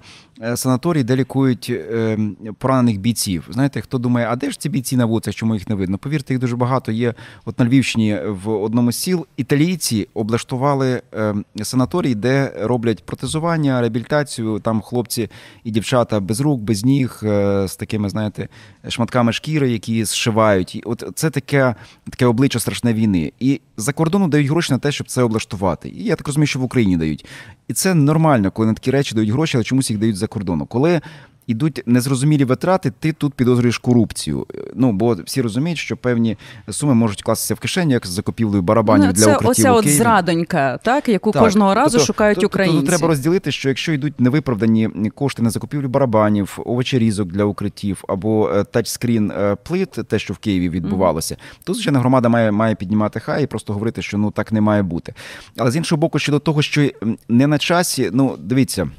санаторій, 0.55 1.03
де 1.03 1.15
лікують 1.15 1.67
е, 1.69 2.17
поранених 2.57 3.00
бійців. 3.00 3.48
Знаєте, 3.50 3.81
хто 3.81 3.98
думає, 3.98 4.27
а 4.29 4.36
де 4.36 4.51
ж 4.51 4.60
ці 4.60 4.69
бійці 4.69 4.98
на 4.98 5.05
вулицях, 5.05 5.36
чому 5.36 5.53
їх 5.53 5.69
не 5.69 5.75
видно? 5.75 5.98
Повірте, 5.98 6.33
їх 6.33 6.41
дуже 6.41 6.55
багато 6.55 6.91
є. 6.91 7.13
От 7.45 7.60
на 7.60 7.65
Львівщині 7.65 8.19
в 8.27 8.50
одному 8.50 8.91
з 8.91 8.95
сіл 8.95 9.25
італійці 9.38 10.07
облаштували 10.13 11.01
е, 11.13 11.36
санаторій, 11.63 12.15
де 12.15 12.53
роблять 12.62 13.05
протезування, 13.05 13.81
реабілітацію. 13.81 14.60
Там 14.60 14.81
хлопці 14.81 15.29
і 15.63 15.71
дівчата 15.71 16.19
без 16.19 16.41
рук, 16.41 16.62
без 16.62 16.86
ніг, 16.86 17.19
е, 17.24 17.67
з 17.67 17.75
такими, 17.75 18.10
знаєте, 18.10 18.48
шматками 18.89 19.33
шкіри, 19.33 19.71
які 19.71 20.05
зшивають. 20.05 20.75
І 20.75 20.81
от 20.86 21.03
це 21.15 21.29
таке, 21.29 21.75
таке 22.10 22.25
обличчя 22.25 22.60
страшне 22.60 22.93
війни. 22.93 23.31
І 23.39 23.62
за 23.77 23.93
кордону 23.93 24.27
дають 24.27 24.48
гроші 24.48 24.74
на 24.74 24.79
те, 24.79 24.91
щоб 24.91 25.07
це 25.07 25.24
облаштувати. 25.24 25.89
І 25.89 26.03
я 26.03 26.15
так 26.15 26.27
розумію, 26.27 26.48
що 26.48 26.60
в 26.60 26.63
Україні 26.63 26.98
дають. 26.98 27.25
І 27.71 27.73
це 27.73 27.93
нормально, 27.93 28.51
коли 28.51 28.67
на 28.67 28.73
такі 28.73 28.91
речі 28.91 29.15
дають 29.15 29.29
гроші, 29.29 29.57
але 29.57 29.63
чомусь 29.63 29.89
їх 29.89 29.99
дають 29.99 30.15
за 30.15 30.27
кордону. 30.27 30.65
Коли 30.65 31.01
ідуть 31.48 31.83
незрозумілі 31.86 32.45
витрати, 32.45 32.91
ти 33.00 33.13
тут 33.13 33.33
підозрюєш 33.33 33.77
корупцію. 33.77 34.45
Ну 34.75 34.91
бо 34.91 35.17
всі 35.25 35.41
розуміють, 35.41 35.79
що 35.79 35.98
певні 35.98 36.38
суми 36.69 36.93
можуть 36.93 37.21
кластися 37.21 37.53
в 37.53 37.60
кишені, 37.60 37.93
як 37.93 38.07
з 38.07 38.10
закупівлею 38.10 38.62
барабанів 38.62 39.07
ну, 39.07 39.13
для 39.13 39.25
це 39.25 39.36
укриттів 39.36 39.50
оця 39.50 39.74
у 39.74 39.75
от 39.75 39.89
зрадонька, 39.89 40.77
так 40.77 41.10
яку 41.10 41.31
Так, 41.31 41.43
кожного 41.43 41.74
разу 41.74 41.91
тобто- 41.91 42.05
шукають 42.05 42.36
тобто- 42.36 42.48
українці. 42.48 42.77
Тобто 42.77 42.89
треба 42.89 43.07
розділити, 43.07 43.51
що 43.51 43.69
якщо 43.69 43.91
йдуть 43.91 44.19
невиправдані 44.19 44.89
кошти 45.15 45.41
на 45.41 45.50
закупівлю 45.50 45.89
барабанів, 45.89 46.60
овочерізок 46.65 47.27
для 47.27 47.43
укриттів 47.43 48.03
або 48.07 48.50
е, 48.50 48.63
тачскрін 48.63 49.31
е, 49.31 49.55
плит, 49.63 49.89
те, 49.89 50.19
що 50.19 50.33
в 50.33 50.38
Києві 50.38 50.69
відбувалося, 50.69 51.38
то 51.63 51.74
звичайно 51.74 52.00
громада 52.00 52.29
має, 52.29 52.51
має 52.51 52.75
піднімати 52.75 53.19
хай 53.19 53.43
і 53.43 53.48
просто 53.48 53.74
говорити, 53.74 54.01
що 54.01 54.17
ну 54.17 54.31
так 54.31 54.51
не 54.51 54.62
має 54.62 54.83
бути. 54.83 55.13
Але 55.57 55.71
з 55.71 55.75
іншого 55.75 56.00
боку, 56.00 56.19
щодо 56.19 56.39
того, 56.39 56.62
що 56.62 56.89
не 57.29 57.48
на 57.48 57.57
часі, 57.57 58.10
ну 58.13 58.36
дивіться. 58.39 58.89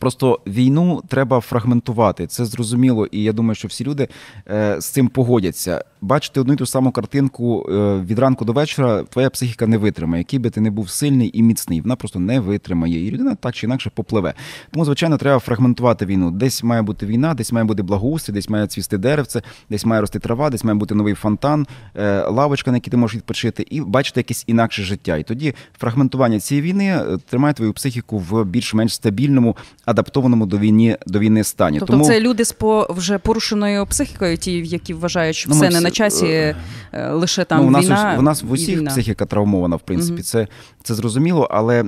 Просто 0.00 0.40
війну 0.46 1.02
треба 1.08 1.40
фрагментувати. 1.40 2.26
Це 2.26 2.44
зрозуміло, 2.44 3.06
і 3.06 3.22
я 3.22 3.32
думаю, 3.32 3.54
що 3.54 3.68
всі 3.68 3.84
люди 3.84 4.08
е, 4.50 4.80
з 4.80 4.86
цим 4.86 5.08
погодяться. 5.08 5.84
Бачити 6.02 6.40
одну 6.40 6.52
і 6.52 6.56
ту 6.56 6.66
саму 6.66 6.90
картинку 6.92 7.66
е, 7.70 8.00
від 8.06 8.18
ранку 8.18 8.44
до 8.44 8.52
вечора, 8.52 9.02
твоя 9.02 9.30
психіка 9.30 9.66
не 9.66 9.78
витримає. 9.78 10.20
Який 10.20 10.38
би 10.38 10.50
ти 10.50 10.60
не 10.60 10.70
був 10.70 10.90
сильний 10.90 11.30
і 11.34 11.42
міцний, 11.42 11.80
вона 11.80 11.96
просто 11.96 12.18
не 12.18 12.40
витримає. 12.40 13.06
І 13.06 13.10
людина 13.10 13.34
так 13.34 13.54
чи 13.54 13.66
інакше 13.66 13.90
попливе. 13.94 14.34
Тому, 14.72 14.84
звичайно, 14.84 15.16
треба 15.16 15.38
фрагментувати 15.38 16.06
війну. 16.06 16.30
Десь 16.30 16.62
має 16.62 16.82
бути 16.82 17.06
війна, 17.06 17.34
десь 17.34 17.52
має 17.52 17.64
бути 17.64 17.82
благоустрій, 17.82 18.32
десь 18.32 18.48
має 18.48 18.66
цвісти 18.66 18.98
деревце, 18.98 19.42
десь 19.70 19.84
має 19.84 20.00
рости 20.00 20.18
трава, 20.18 20.50
десь 20.50 20.64
має 20.64 20.78
бути 20.78 20.94
новий 20.94 21.14
фонтан, 21.14 21.66
е, 21.96 22.24
лавочка, 22.28 22.70
на 22.70 22.76
якій 22.76 22.90
ти 22.90 22.96
можеш 22.96 23.16
відпочити, 23.16 23.66
і 23.70 23.80
бачити 23.80 24.20
якесь 24.20 24.44
інакше 24.46 24.82
життя. 24.82 25.16
І 25.16 25.22
тоді 25.22 25.54
фрагментування 25.78 26.40
цієї 26.40 26.62
війни 26.62 26.84
е, 26.84 27.18
тримає 27.30 27.54
твою 27.54 27.72
психіку 27.72 28.18
в 28.18 28.44
більш-менш 28.44 28.94
стабільному, 28.94 29.56
адаптованому 29.84 30.46
до 30.46 30.58
війни 30.58 30.98
до 31.06 31.18
війни 31.18 31.44
стані. 31.44 31.78
Тобто 31.78 31.92
Тому 31.92 32.04
це 32.04 32.20
люди 32.20 32.44
з 32.44 32.52
по 32.52 32.86
вже 32.90 33.18
порушеною 33.18 33.86
психікою, 33.86 34.36
ті, 34.36 34.52
які 34.52 34.94
вважають, 34.94 35.36
що 35.36 35.50
Ну, 35.50 35.56
все 35.56 35.70
не 35.70 35.89
на 35.90 35.94
часі, 35.94 36.26
е, 36.26 36.56
е, 36.92 37.10
лише 37.10 37.44
там 37.44 37.60
ну, 37.60 37.66
у 37.66 37.70
нас 37.70 37.84
війна. 37.84 38.16
у 38.18 38.22
нас 38.22 38.42
в 38.42 38.46
і 38.46 38.50
усіх 38.52 38.78
війна. 38.78 38.90
психіка 38.90 39.26
травмована, 39.26 39.76
в 39.76 39.80
принципі, 39.80 40.14
угу. 40.14 40.22
це, 40.22 40.48
це 40.82 40.94
зрозуміло, 40.94 41.48
але. 41.50 41.84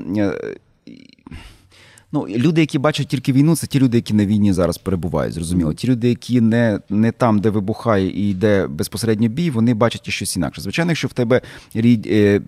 Ну, 2.14 2.26
люди, 2.28 2.60
які 2.60 2.78
бачать 2.78 3.08
тільки 3.08 3.32
війну, 3.32 3.56
це 3.56 3.66
ті 3.66 3.80
люди, 3.80 3.98
які 3.98 4.14
на 4.14 4.26
війні 4.26 4.52
зараз 4.52 4.78
перебувають. 4.78 5.34
Зрозуміло. 5.34 5.74
Ті 5.74 5.88
люди, 5.88 6.08
які 6.08 6.40
не, 6.40 6.80
не 6.88 7.12
там, 7.12 7.38
де 7.38 7.50
вибухає 7.50 8.08
і 8.08 8.30
йде 8.30 8.66
безпосередньо 8.66 9.28
бій, 9.28 9.50
вони 9.50 9.74
бачать 9.74 10.08
і 10.08 10.10
щось 10.10 10.36
інакше. 10.36 10.60
Звичайно, 10.60 10.90
якщо 10.90 11.08
в 11.08 11.12
тебе 11.12 11.40
рід, 11.74 12.06
е, 12.06 12.40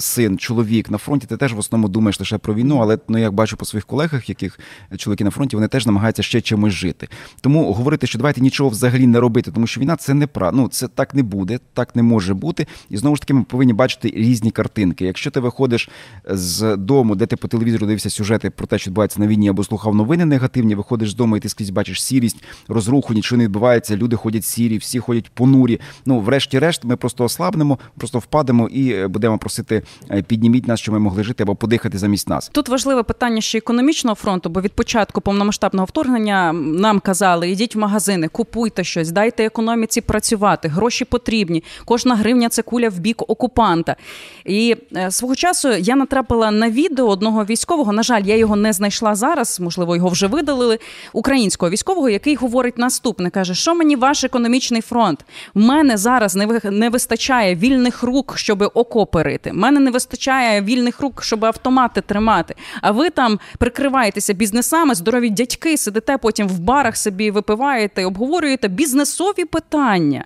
син, 0.00 0.38
чоловік 0.38 0.90
на 0.90 0.98
фронті, 0.98 1.26
ти 1.26 1.36
теж 1.36 1.52
в 1.52 1.58
основному 1.58 1.92
думаєш 1.92 2.20
лише 2.20 2.38
про 2.38 2.54
війну, 2.54 2.78
але 2.78 2.98
ну 3.08 3.18
як 3.18 3.32
бачу 3.32 3.56
по 3.56 3.64
своїх 3.64 3.86
колегах, 3.86 4.28
яких 4.28 4.58
чоловіки 4.96 5.24
на 5.24 5.30
фронті, 5.30 5.56
вони 5.56 5.68
теж 5.68 5.86
намагаються 5.86 6.22
ще 6.22 6.40
чимось 6.40 6.72
жити. 6.72 7.08
Тому 7.40 7.72
говорити, 7.72 8.06
що 8.06 8.18
давайте 8.18 8.40
нічого 8.40 8.70
взагалі 8.70 9.06
не 9.06 9.20
робити, 9.20 9.50
тому 9.50 9.66
що 9.66 9.80
війна 9.80 9.96
це 9.96 10.14
не 10.14 10.26
пра... 10.26 10.50
ну, 10.52 10.68
це 10.68 10.88
так 10.88 11.14
не 11.14 11.22
буде, 11.22 11.58
так 11.74 11.96
не 11.96 12.02
може 12.02 12.34
бути. 12.34 12.66
І 12.90 12.96
знову 12.96 13.16
ж 13.16 13.22
таки, 13.22 13.34
ми 13.34 13.42
повинні 13.42 13.72
бачити 13.72 14.12
різні 14.16 14.50
картинки. 14.50 15.04
Якщо 15.04 15.30
ти 15.30 15.40
виходиш 15.40 15.90
з 16.24 16.76
дому, 16.76 17.14
де 17.14 17.26
ти 17.26 17.36
по 17.36 17.48
телевізору 17.48 17.86
дивився 17.86 18.10
сюжети 18.10 18.50
про 18.50 18.66
те, 18.66 18.78
що 18.78 18.90
відбувається 18.90 19.11
на 19.20 19.26
війні, 19.26 19.48
або 19.48 19.64
слухав 19.64 19.94
новини 19.94 20.24
негативні, 20.24 20.74
виходиш 20.74 21.10
з 21.10 21.14
дому, 21.14 21.36
і 21.36 21.40
ти 21.40 21.48
скрізь 21.48 21.70
бачиш 21.70 22.02
сірість, 22.02 22.36
розруху, 22.68 23.14
нічого 23.14 23.38
не 23.38 23.44
відбувається. 23.44 23.96
Люди 23.96 24.16
ходять 24.16 24.44
сірі, 24.44 24.78
всі 24.78 24.98
ходять 24.98 25.30
понурі. 25.30 25.80
Ну, 26.06 26.20
врешті-решт, 26.20 26.84
ми 26.84 26.96
просто 26.96 27.24
ослабнемо, 27.24 27.78
просто 27.98 28.18
впадемо 28.18 28.68
і 28.68 28.92
е, 28.92 29.08
будемо 29.08 29.38
просити 29.38 29.82
е, 30.10 30.22
підніміть 30.22 30.68
нас, 30.68 30.80
щоб 30.80 30.92
ми 30.92 30.98
могли 30.98 31.24
жити 31.24 31.42
або 31.42 31.54
подихати 31.54 31.98
замість 31.98 32.28
нас. 32.28 32.50
Тут 32.52 32.68
важливе 32.68 33.02
питання 33.02 33.40
ще 33.40 33.58
економічного 33.58 34.14
фронту, 34.14 34.50
бо 34.50 34.60
від 34.60 34.72
початку 34.72 35.20
повномасштабного 35.20 35.86
вторгнення 35.86 36.52
нам 36.52 37.00
казали: 37.00 37.50
ідіть 37.50 37.74
в 37.74 37.78
магазини, 37.78 38.28
купуйте 38.28 38.84
щось, 38.84 39.10
дайте 39.10 39.44
економіці 39.44 40.00
працювати, 40.00 40.68
гроші 40.68 41.04
потрібні. 41.04 41.64
Кожна 41.84 42.16
гривня 42.16 42.48
це 42.48 42.62
куля 42.62 42.88
в 42.88 42.98
бік 42.98 43.22
окупанта. 43.30 43.96
І 44.44 44.76
е, 44.96 45.10
свого 45.10 45.34
часу 45.34 45.68
я 45.68 45.96
натрапила 45.96 46.50
на 46.50 46.70
відео 46.70 47.06
одного 47.06 47.44
військового. 47.44 47.92
На 47.92 48.02
жаль, 48.02 48.22
я 48.22 48.36
його 48.36 48.56
не 48.56 48.72
знайшла 48.72 49.01
зараз. 49.14 49.60
Можливо, 49.60 49.96
його 49.96 50.08
вже 50.08 50.26
видалили. 50.26 50.78
Українського 51.12 51.70
військового, 51.70 52.08
який 52.08 52.34
говорить 52.34 52.78
наступне: 52.78 53.30
каже, 53.30 53.54
що 53.54 53.74
мені 53.74 53.96
ваш 53.96 54.24
економічний 54.24 54.80
фронт? 54.80 55.24
В 55.54 55.60
мене 55.60 55.96
зараз 55.96 56.36
не 56.36 56.60
не 56.64 56.88
вистачає 56.88 57.54
вільних 57.54 58.02
рук, 58.02 58.34
щоб 58.36 58.70
окопи 58.74 59.22
рити. 59.22 59.50
В 59.50 59.54
мене 59.54 59.80
не 59.80 59.90
вистачає 59.90 60.62
вільних 60.62 61.00
рук, 61.00 61.22
щоб 61.22 61.44
автомати 61.44 62.00
тримати. 62.00 62.54
А 62.80 62.90
ви 62.90 63.10
там 63.10 63.38
прикриваєтеся 63.58 64.32
бізнесами, 64.32 64.94
здорові 64.94 65.30
дядьки, 65.30 65.76
сидите 65.76 66.18
потім 66.18 66.48
в 66.48 66.58
барах 66.58 66.96
собі 66.96 67.30
випиваєте, 67.30 68.04
обговорюєте 68.04 68.68
бізнесові 68.68 69.44
питання. 69.44 70.24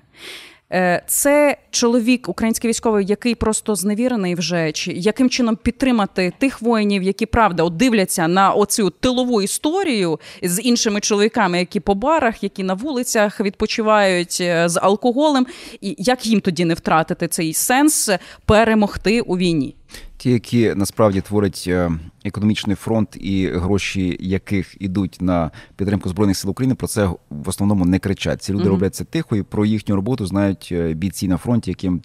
Е, 0.72 1.02
Це 1.06 1.56
чоловік, 1.70 2.28
український 2.28 2.68
військовий, 2.68 3.06
який 3.06 3.34
просто 3.34 3.74
зневірений 3.74 4.34
вже, 4.34 4.72
чи 4.72 4.92
яким 4.92 5.30
чином 5.30 5.56
підтримати 5.56 6.32
тих 6.38 6.62
воїнів, 6.62 7.02
які 7.02 7.26
правда 7.26 7.62
от 7.62 7.76
дивляться 7.76 8.28
на 8.28 8.50
оцю 8.50 8.90
тилову 8.90 9.42
історію 9.42 10.20
з 10.42 10.62
іншими 10.62 11.00
чоловіками, 11.00 11.58
які 11.58 11.80
по 11.80 11.94
барах, 11.94 12.42
які 12.42 12.62
на 12.62 12.74
вулицях 12.74 13.40
відпочивають 13.40 14.38
е, 14.40 14.68
з 14.68 14.80
алкоголем, 14.82 15.46
і 15.80 15.96
як 15.98 16.26
їм 16.26 16.40
тоді 16.40 16.64
не 16.64 16.74
втратити 16.74 17.28
цей 17.28 17.54
сенс 17.54 18.10
перемогти 18.46 19.20
у 19.20 19.36
війні? 19.36 19.74
Ті, 20.16 20.30
які 20.30 20.74
насправді 20.74 21.20
творять 21.20 21.64
е, 21.68 21.90
економічний 22.24 22.76
фронт 22.76 23.16
і 23.20 23.48
гроші 23.48 24.16
яких 24.20 24.76
ідуть 24.80 25.16
на 25.20 25.50
підтримку 25.76 26.08
збройних 26.08 26.36
сил 26.36 26.50
України, 26.50 26.74
про 26.74 26.86
це 26.86 27.06
в 27.30 27.48
основному 27.48 27.84
не 27.84 27.98
кричать. 27.98 28.42
Ці 28.42 28.52
люди 28.52 28.62
Мгм. 28.62 28.70
роблять 28.72 28.94
це 28.94 29.04
тихо 29.04 29.36
і 29.36 29.42
про 29.42 29.66
їхню 29.66 29.94
роботу 29.96 30.26
знають 30.26 30.68
е, 30.72 30.94
бійці 30.94 31.28
на 31.28 31.36
фронті, 31.36 31.70
яким. 31.70 32.02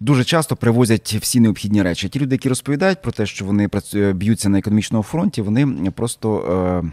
Дуже 0.00 0.24
часто 0.24 0.56
привозять 0.56 1.16
всі 1.20 1.40
необхідні 1.40 1.82
речі. 1.82 2.08
Ті 2.08 2.18
люди, 2.20 2.34
які 2.34 2.48
розповідають 2.48 3.02
про 3.02 3.12
те, 3.12 3.26
що 3.26 3.44
вони 3.44 3.68
працю- 3.68 4.12
б'ються 4.14 4.48
на 4.48 4.58
економічному 4.58 5.02
фронті, 5.02 5.42
вони 5.42 5.90
просто, 5.90 6.38
е, 6.84 6.90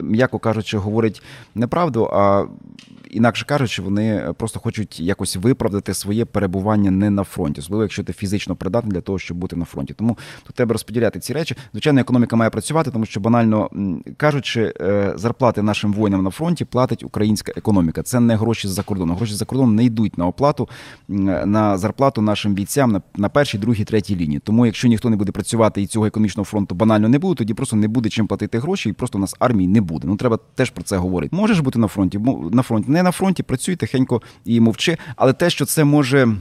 м'яко 0.00 0.38
кажучи, 0.38 0.78
говорять 0.78 1.22
неправду, 1.54 2.08
а 2.12 2.46
інакше 3.10 3.44
кажучи, 3.46 3.82
вони 3.82 4.34
просто 4.36 4.60
хочуть 4.60 5.00
якось 5.00 5.36
виправдати 5.36 5.94
своє 5.94 6.24
перебування 6.24 6.90
не 6.90 7.10
на 7.10 7.24
фронті, 7.24 7.60
особливо 7.60 7.82
якщо 7.82 8.04
ти 8.04 8.12
фізично 8.12 8.56
придатний 8.56 8.92
для 8.92 9.00
того, 9.00 9.18
щоб 9.18 9.36
бути 9.36 9.56
на 9.56 9.64
фронті. 9.64 9.94
Тому 9.94 10.18
тут 10.46 10.56
треба 10.56 10.72
розподіляти 10.72 11.20
ці 11.20 11.32
речі. 11.32 11.56
Звичайно, 11.72 12.00
економіка 12.00 12.36
має 12.36 12.50
працювати, 12.50 12.90
тому 12.90 13.06
що 13.06 13.20
банально 13.20 13.70
кажучи, 14.16 14.74
е, 14.80 15.12
зарплати 15.16 15.62
нашим 15.62 15.92
воїнам 15.92 16.24
на 16.24 16.30
фронті 16.30 16.64
платить 16.64 17.04
українська 17.04 17.52
економіка. 17.56 18.02
Це 18.02 18.20
не 18.20 18.36
гроші 18.36 18.68
з-за 18.68 18.82
кордону. 18.82 19.14
Гроші 19.14 19.34
з-за 19.34 19.44
кордону 19.44 19.72
не 19.72 19.84
йдуть 19.84 20.18
на 20.18 20.26
оплату 20.26 20.68
на 21.08 21.78
зарплату 21.78 22.22
нашим 22.22 22.54
бійцям 22.54 23.02
на 23.16 23.28
першій, 23.28 23.58
другій, 23.58 23.84
третій 23.84 24.16
лінії. 24.16 24.38
Тому, 24.38 24.66
якщо 24.66 24.88
ніхто 24.88 25.10
не 25.10 25.16
буде 25.16 25.32
працювати 25.32 25.82
і 25.82 25.86
цього 25.86 26.06
економічного 26.06 26.44
фронту 26.44 26.74
банально 26.74 27.08
не 27.08 27.18
буде, 27.18 27.38
тоді 27.38 27.54
просто 27.54 27.76
не 27.76 27.88
буде 27.88 28.08
чим 28.08 28.26
платити 28.26 28.58
гроші, 28.58 28.88
і 28.88 28.92
просто 28.92 29.18
у 29.18 29.20
нас 29.20 29.36
армії 29.38 29.68
не 29.68 29.80
буде. 29.88 30.08
Ну 30.08 30.16
треба 30.16 30.38
теж 30.54 30.70
про 30.70 30.84
це 30.84 30.96
говорити. 30.96 31.36
Можеш 31.36 31.60
бути 31.60 31.78
на 31.78 31.86
фронті, 31.86 32.20
на 32.52 32.62
фронті, 32.62 32.90
не 32.90 33.02
на 33.02 33.10
фронті, 33.10 33.42
працюй 33.42 33.76
тихенько 33.76 34.22
і 34.44 34.60
мовчи. 34.60 34.98
Але 35.16 35.32
те, 35.32 35.50
що 35.50 35.64
це 35.64 35.84
може. 35.84 36.36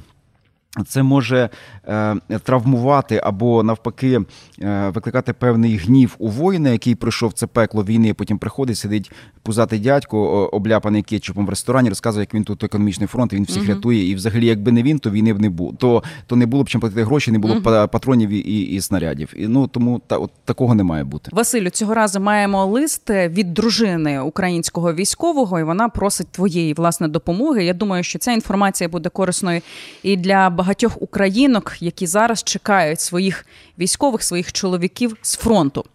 Це 0.88 1.04
може 1.04 1.50
е, 1.88 2.16
травмувати 2.44 3.22
або 3.24 3.64
навпаки 3.64 4.22
е, 4.62 4.90
викликати 4.96 5.34
певний 5.34 5.78
гнів 5.78 6.16
у 6.20 6.28
воїна, 6.28 6.70
який 6.70 6.96
пройшов 6.96 7.34
це 7.34 7.48
пекло 7.48 7.84
війни, 7.84 8.14
потім 8.14 8.38
приходить, 8.38 8.78
сидить 8.78 9.12
пузатий 9.44 9.80
дядько, 9.80 10.18
обляпаний 10.46 11.02
кетчупом 11.04 11.46
в 11.46 11.50
ресторані, 11.50 11.90
розказує, 11.90 12.22
як 12.22 12.34
він 12.34 12.44
тут 12.44 12.64
економічний 12.64 13.08
фронт, 13.08 13.34
він 13.34 13.44
всіх 13.44 13.64
Мгм. 13.64 13.72
рятує. 13.72 14.10
І 14.10 14.16
взагалі, 14.16 14.46
якби 14.46 14.72
не 14.72 14.84
він, 14.84 15.00
то 15.00 15.10
війни 15.10 15.34
б 15.34 15.40
не 15.40 15.50
було. 15.50 15.74
То, 15.78 16.04
то 16.28 16.36
не 16.36 16.46
було 16.46 16.64
б 16.64 16.70
чим 16.70 16.82
платити 16.82 17.04
гроші, 17.04 17.32
не 17.32 17.40
було 17.40 17.56
б 17.60 17.64
па- 17.64 17.88
патронів 17.88 18.30
і, 18.30 18.38
і, 18.38 18.62
і 18.62 18.82
снарядів. 18.82 19.34
І, 19.38 19.48
ну 19.48 19.68
тому 19.68 20.02
та 20.08 20.18
от 20.18 20.32
такого 20.46 20.76
не 20.76 20.84
має 20.84 21.04
бути. 21.04 21.30
Василю, 21.34 21.70
цього 21.70 21.94
разу 21.94 22.20
маємо 22.20 22.66
лист 22.66 23.10
від 23.10 23.54
дружини 23.54 24.20
українського 24.20 24.94
військового, 24.94 25.60
і 25.60 25.64
вона 25.64 25.90
просить 25.90 26.28
твоєї 26.28 26.74
власне 26.74 27.08
допомоги. 27.08 27.64
Я 27.66 27.74
думаю, 27.74 28.04
що 28.04 28.20
ця 28.20 28.32
інформація 28.32 28.90
буде 28.90 29.10
корисною 29.10 29.62
і 30.04 30.18
для 30.18 30.50
багатьох 30.50 30.67
українок, 31.00 31.76
які 31.80 32.08
зараз 32.08 32.44
чекають 32.44 33.02
своїх 33.02 33.46
військових, 33.80 34.24
своїх 34.24 34.54
чоловіків 34.54 35.18
з 35.22 35.36
фронту. 35.36 35.86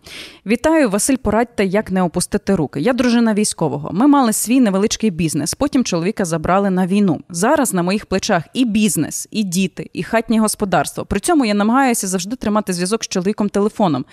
Вітаю, 0.47 0.91
Василь. 0.91 1.17
Порадьте, 1.17 1.65
як 1.65 1.91
не 1.91 2.03
опустити 2.03 2.55
руки. 2.55 2.81
Я 2.81 2.93
дружина 2.93 3.35
військового. 3.35 3.91
Ми 3.93 4.07
мали 4.07 4.33
свій 4.33 4.61
невеличкий 4.61 5.11
бізнес. 5.11 5.55
Потім 5.55 5.85
чоловіка 5.85 6.25
забрали 6.25 6.71
на 6.71 6.87
війну. 6.87 7.21
Зараз 7.31 7.73
на 7.75 7.83
моїх 7.83 8.07
плечах 8.07 8.43
і 8.55 8.65
бізнес, 8.65 9.29
і 9.31 9.43
діти, 9.43 9.91
і 9.93 10.03
хатнє 10.03 10.41
господарство. 10.41 11.05
При 11.05 11.21
цьому 11.21 11.45
я 11.45 11.55
намагаюся 11.55 12.07
завжди 12.07 12.37
тримати 12.37 12.73
зв'язок 12.73 13.05
з 13.05 13.09
чоловіком 13.09 13.49
телефоном. 13.49 14.05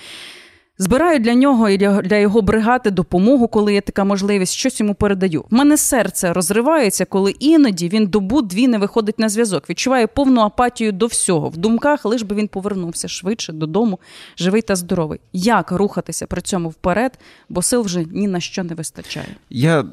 Збираю 0.81 1.19
для 1.19 1.33
нього 1.33 1.69
і 1.69 1.77
для 1.77 2.17
його 2.17 2.41
бригади 2.41 2.91
допомогу, 2.91 3.48
коли 3.48 3.74
є 3.74 3.81
така 3.81 4.03
можливість, 4.03 4.53
щось 4.53 4.79
йому 4.79 4.95
передаю. 4.95 5.45
В 5.50 5.53
мене 5.53 5.77
серце 5.77 6.33
розривається, 6.33 7.05
коли 7.05 7.31
іноді 7.31 7.89
він 7.89 8.07
добу-дві 8.07 8.67
не 8.67 8.77
виходить 8.77 9.19
на 9.19 9.29
зв'язок. 9.29 9.69
Відчуваю 9.69 10.07
повну 10.07 10.41
апатію 10.41 10.91
до 10.91 11.05
всього. 11.05 11.50
В 11.50 11.57
думках 11.57 12.05
лиш 12.05 12.21
би 12.21 12.36
він 12.36 12.48
повернувся 12.48 13.07
швидше 13.07 13.53
додому, 13.53 14.00
живий 14.38 14.62
та 14.62 14.75
здоровий. 14.75 15.19
Як 15.33 15.71
рухатися 15.71 16.27
при 16.27 16.41
цьому 16.41 16.69
вперед, 16.69 17.19
бо 17.50 17.62
сил 17.62 17.81
вже 17.81 18.05
ні 18.12 18.27
на 18.27 18.39
що 18.39 18.63
не 18.63 18.75
вистачає. 18.75 19.27
Я 19.50 19.86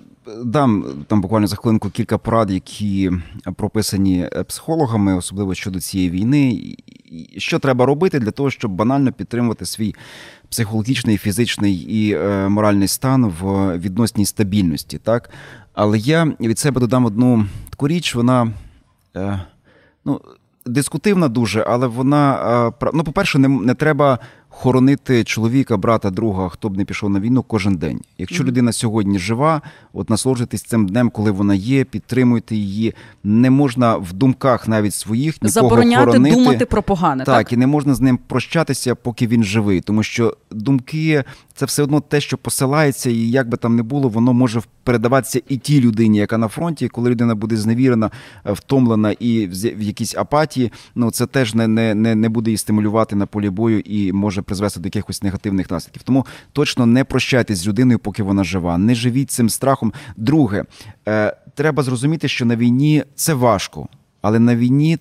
дам 0.45 0.85
там 1.07 1.21
буквально 1.21 1.47
за 1.47 1.57
хвилинку 1.57 1.91
кілька 1.91 2.19
порад, 2.19 2.51
які 2.51 3.11
прописані 3.57 4.29
психологами, 4.49 5.17
особливо 5.17 5.55
щодо 5.55 5.81
цієї 5.81 6.11
війни. 6.11 6.77
Що 7.37 7.59
треба 7.59 7.87
робити 7.87 8.19
для 8.19 8.31
того, 8.31 8.51
щоб 8.51 8.71
банально 8.71 9.13
підтримувати 9.13 9.67
свій 9.67 9.95
психологічний, 10.49 11.19
фізичний 11.19 11.75
і 11.75 12.15
е, 12.15 12.49
моральний 12.49 12.89
стан 12.89 13.27
в 13.41 13.79
відносній 13.79 14.27
стабільності. 14.27 14.99
Так? 14.99 15.31
Але 15.73 15.99
я 15.99 16.25
від 16.41 16.59
себе 16.59 16.81
додам 16.81 17.05
одну 17.05 17.47
таку 17.71 17.89
річ, 17.89 18.15
вона 18.15 18.53
е, 19.17 19.41
ну, 20.05 20.21
дискутивна 20.67 21.29
дуже, 21.29 21.65
але 21.69 21.87
вона, 21.87 22.35
е, 22.83 22.91
ну, 22.95 23.05
по-перше, 23.05 23.39
не, 23.39 23.49
не 23.49 23.75
треба 23.75 24.19
хоронити 24.49 25.25
чоловіка, 25.25 25.77
брата, 25.77 26.11
друга, 26.11 26.49
хто 26.49 26.69
б 26.69 26.77
не 26.77 26.85
пішов 26.85 27.11
на 27.11 27.21
війну 27.21 27.43
кожен 27.43 27.77
день. 27.77 28.01
Якщо 28.19 28.43
mm-hmm. 28.43 28.47
людина 28.47 28.73
сьогодні 28.73 29.19
жива, 29.19 29.63
от 29.93 30.11
насолоджуйтесь 30.11 30.63
цим 30.63 30.89
днем, 30.89 31.11
коли 31.11 31.31
вона 31.31 31.55
є, 31.55 31.85
підтримуйте 31.85 32.57
її. 32.57 32.95
Не 33.25 33.51
можна 33.51 33.97
в 33.97 34.13
думках 34.13 34.69
навіть 34.69 34.95
своїх 34.95 35.43
нікого 35.43 35.69
Забороняти 35.69 36.05
хоронити. 36.05 36.37
думати 36.37 36.67
про 36.67 36.83
погане. 36.83 37.25
Так, 37.25 37.37
так, 37.37 37.53
і 37.53 37.57
не 37.57 37.67
можна 37.67 37.95
з 37.95 38.01
ним 38.01 38.19
прощатися, 38.27 38.95
поки 38.95 39.27
він 39.27 39.45
живий, 39.45 39.81
тому 39.81 40.03
що 40.03 40.37
думки 40.51 41.25
це 41.55 41.67
все 41.67 41.83
одно 41.83 42.01
те, 42.01 42.21
що 42.21 42.39
посилається, 42.39 43.11
і 43.11 43.31
як 43.31 43.49
би 43.49 43.57
там 43.57 43.77
не 43.77 43.83
було, 43.83 44.09
воно 44.09 44.33
може 44.33 44.63
передаватися 44.85 45.41
і 45.49 45.57
тій 45.57 45.81
людині, 45.81 46.19
яка 46.19 46.39
на 46.39 46.49
фронті, 46.49 46.89
коли 46.89 47.11
людина 47.11 47.35
буде 47.35 47.57
зневірена, 47.57 48.11
е, 48.47 48.53
втомлена 48.53 49.13
і 49.13 49.47
в 49.47 49.83
якійсь 49.83 50.15
апатії, 50.17 50.73
ну 50.95 51.11
це 51.11 51.27
теж 51.27 51.55
не 51.55 51.69
не, 51.69 51.95
не, 51.95 52.15
не 52.15 52.29
буде 52.29 52.51
її 52.51 52.59
стимулювати 52.59 53.17
на 53.17 53.27
полі 53.27 53.51
бою 53.51 53.81
і 53.81 54.13
може 54.13 54.36
призвести 54.43 54.81
до 54.81 54.87
якихось 54.87 55.23
негативних 55.23 55.71
наслідків. 55.71 56.03
Тому 56.03 56.27
точно 56.53 56.87
не 56.87 57.05
прощайтесь 57.05 57.59
з 57.59 57.69
людиною, 57.69 57.99
поки 57.99 58.23
вона 58.23 58.45
жива. 58.45 58.79
Не 58.79 58.95
живіть 58.95 59.31
цим 59.31 59.49
страхом. 59.49 59.93
Друге, 60.17 60.65
е, 61.09 61.37
треба 61.55 61.83
зрозуміти, 61.83 62.29
що 62.29 62.45
на 62.45 62.57
війні 62.57 63.05
це 63.15 63.35
важко, 63.35 63.89
але 64.23 64.39
на 64.39 64.57
війні 64.57 64.99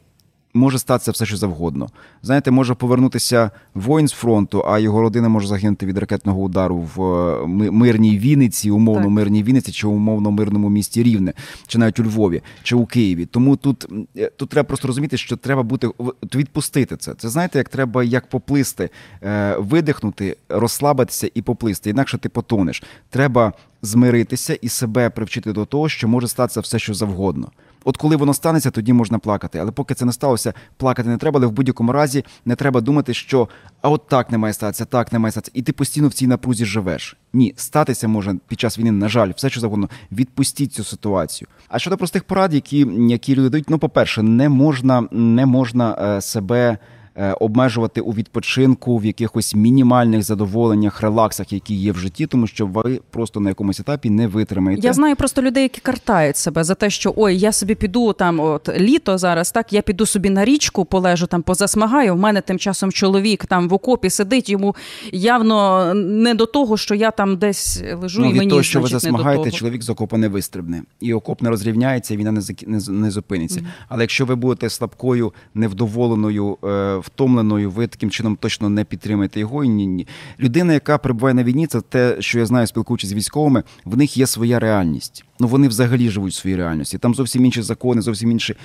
може 0.56 0.80
статися 0.80 1.12
все, 1.12 1.26
що 1.26 1.38
завгодно. 1.38 1.88
Знаєте, 2.22 2.52
може 2.52 2.74
повернутися 2.74 3.52
воїн 3.74 4.08
з 4.08 4.12
фронту, 4.12 4.64
а 4.68 4.80
його 4.80 5.02
родина 5.02 5.30
може 5.30 5.48
загинути 5.48 5.86
від 5.86 5.98
ракетного 5.98 6.42
удару 6.42 6.88
в 6.96 7.04
е, 7.04 7.48
мирній 7.72 8.18
Вінниці, 8.20 8.72
умовно 8.72 9.04
так. 9.04 9.12
мирній 9.12 9.44
Вінниці, 9.44 9.72
чи 9.72 9.88
умовно 9.88 10.32
мирному 10.32 10.70
місті 10.70 11.04
Рівне, 11.04 11.34
чи 11.68 11.78
навіть 11.78 12.00
у 12.00 12.04
Львові, 12.04 12.42
чи 12.64 12.76
у 12.76 12.86
Києві. 12.86 13.26
Тому 13.26 13.56
тут 13.56 13.88
е, 14.18 14.32
тут 14.38 14.50
треба 14.50 14.68
просто 14.68 14.88
розуміти, 14.88 15.18
що 15.18 15.38
треба 15.38 15.64
бути 15.64 15.90
відпустити 16.36 16.98
це. 16.98 17.14
Це 17.14 17.30
знаєте, 17.30 17.58
як 17.58 17.70
треба 17.70 18.04
як 18.04 18.30
поплисти, 18.30 18.90
е, 19.24 19.56
видихнути, 19.60 20.38
розслабитися 20.50 21.30
і 21.34 21.42
поплисти. 21.42 21.90
Інакше 21.90 22.18
ти 22.18 22.30
потонеш. 22.30 22.84
Треба 23.10 23.54
змиритися 23.82 24.54
і 24.54 24.70
себе 24.70 25.10
привчити 25.10 25.54
до 25.54 25.66
того, 25.66 25.90
що 25.90 26.08
може 26.08 26.28
статися 26.28 26.60
все, 26.60 26.80
що 26.80 26.94
завгодно. 26.94 27.52
От 27.88 27.98
коли 27.98 28.15
воно 28.15 28.34
станеться, 28.34 28.72
тоді 28.72 28.94
можна 28.94 29.20
плакати. 29.20 29.60
Але 29.60 29.72
поки 29.72 29.94
це 29.94 30.06
не 30.06 30.13
сталося, 30.13 30.54
плакати 30.77 31.10
не 31.10 31.18
треба. 31.18 31.38
Але 31.38 31.48
в 31.48 31.51
будь-якому 31.51 31.92
разі 31.92 32.25
не 32.46 32.56
треба 32.56 32.82
думати, 32.82 33.13
що 33.13 33.50
а 33.82 33.89
от 33.89 34.08
так 34.08 34.32
не 34.32 34.38
має 34.38 34.54
статися, 34.54 34.86
так 34.86 35.13
не 35.13 35.20
має 35.20 35.32
статися. 35.32 35.51
І 35.54 35.62
ти 35.62 35.74
постійно 35.74 36.08
в 36.08 36.13
цій 36.13 36.27
напрузі 36.27 36.65
живеш. 36.65 37.18
Ні, 37.34 37.54
статися 37.58 38.08
може 38.08 38.36
під 38.48 38.60
час 38.60 38.80
війни, 38.80 38.92
на 38.92 39.10
жаль, 39.10 39.32
все 39.36 39.50
що 39.50 39.60
завгодно. 39.60 39.89
Відпустіть 40.12 40.74
цю 40.74 40.84
ситуацію. 40.84 41.48
А 41.68 41.80
щодо 41.80 41.98
простих 41.98 42.24
порад, 42.24 42.54
які 42.54 42.88
які 43.10 43.36
люди 43.36 43.50
дають, 43.50 43.70
ну 43.70 43.80
по 43.80 43.89
перше, 43.89 44.24
не 44.24 44.50
можна, 44.50 45.08
не 45.12 45.46
можна 45.46 45.98
е, 46.18 46.22
себе. 46.22 46.77
Е, 47.18 47.36
обмежувати 47.40 48.01
у 48.01 48.12
відпочинку 48.12 48.98
в 48.98 49.06
якихось 49.06 49.56
мінімальних 49.56 50.24
задоволеннях, 50.24 51.01
релаксах, 51.01 51.54
які 51.54 51.75
є 51.75 51.92
в 51.92 51.98
житті, 51.98 52.28
тому 52.28 52.48
що 52.48 52.68
ви 52.68 53.00
просто 53.10 53.40
на 53.40 53.50
якомусь 53.50 53.80
етапі 53.80 54.10
не 54.10 54.28
витримаєте. 54.28 54.88
Я 54.88 54.94
знаю 54.94 55.16
просто 55.16 55.42
людей, 55.42 55.64
які 55.64 55.82
картають 55.82 56.38
себе 56.38 56.64
за 56.64 56.75
те, 56.75 56.90
що 56.90 57.14
ой, 57.18 57.38
я 57.38 57.51
собі 57.51 57.75
піду 57.75 58.14
там, 58.14 58.40
от 58.40 58.70
літо 58.78 59.18
зараз, 59.18 59.51
так 59.51 59.74
я 59.74 59.82
піду 59.82 60.06
собі 60.06 60.30
на 60.30 60.46
річку, 60.46 60.86
полежу 60.86 61.28
там, 61.28 61.42
позасмагаю. 61.42 62.14
В 62.14 62.18
мене 62.18 62.42
тим 62.42 62.60
часом 62.60 62.92
чоловік 62.92 63.46
там 63.46 63.70
в 63.70 63.74
окопі 63.74 64.10
сидить. 64.10 64.50
Йому 64.50 64.75
явно 65.12 65.94
не 65.94 66.34
до 66.34 66.46
того, 66.46 66.78
що 66.78 66.96
я 66.96 67.12
там 67.12 67.38
десь 67.38 67.84
лежу 68.01 68.22
ну, 68.22 68.30
і 68.30 68.34
мені 68.34 68.50
того, 68.50 68.64
що 68.64 68.80
значить, 68.80 68.94
ви 68.94 69.00
засмагаєте, 69.00 69.40
не 69.40 69.46
до 69.46 69.51
того. 69.51 69.60
чоловік 69.60 69.84
з 69.84 69.90
окопа 69.90 70.18
не 70.18 70.28
вистрибне, 70.28 70.84
і 71.00 71.14
окоп 71.14 71.42
не 71.42 71.50
розрівняється, 71.50 72.14
і 72.14 72.18
війна 72.18 72.32
не 72.32 72.42
не, 72.68 72.80
не 72.88 73.12
зупиниться. 73.12 73.60
Mm-hmm. 73.60 73.86
Але 73.90 74.04
якщо 74.04 74.25
ви 74.25 74.36
будете 74.36 74.70
слабкою, 74.70 75.34
невдоволеною. 75.54 76.58
Е, 76.66 77.01
втомленою, 77.05 77.72
ви 77.72 77.87
таким 77.87 78.11
чином 78.11 78.35
точно 78.35 78.70
не 78.70 78.83
підтримаєте 78.83 79.39
його. 79.39 79.63
І 79.63 79.70
ні, 79.70 79.87
ні. 79.87 80.07
Людина, 80.39 80.74
яка 80.74 80.98
перебуває 80.98 81.33
на 81.33 81.44
війні, 81.44 81.68
це 81.68 81.81
те, 81.81 82.18
що 82.20 82.39
я 82.39 82.46
знаю, 82.46 82.68
спілкуючись 82.68 83.09
з 83.09 83.13
військовими, 83.13 83.63
в 83.85 83.98
них 83.98 84.18
є 84.18 84.27
своя 84.27 84.59
реальність. 84.59 85.25
Ну 85.39 85.48
вони 85.48 85.68
взагалі 85.68 86.09
живуть 86.09 86.33
в 86.33 86.35
своїй 86.35 86.55
реальності. 86.55 86.98
Там 86.98 87.15
зовсім 87.15 87.46
інші 87.46 87.61
закони, 87.61 88.01
зовсім 88.01 88.31
інші 88.31 88.55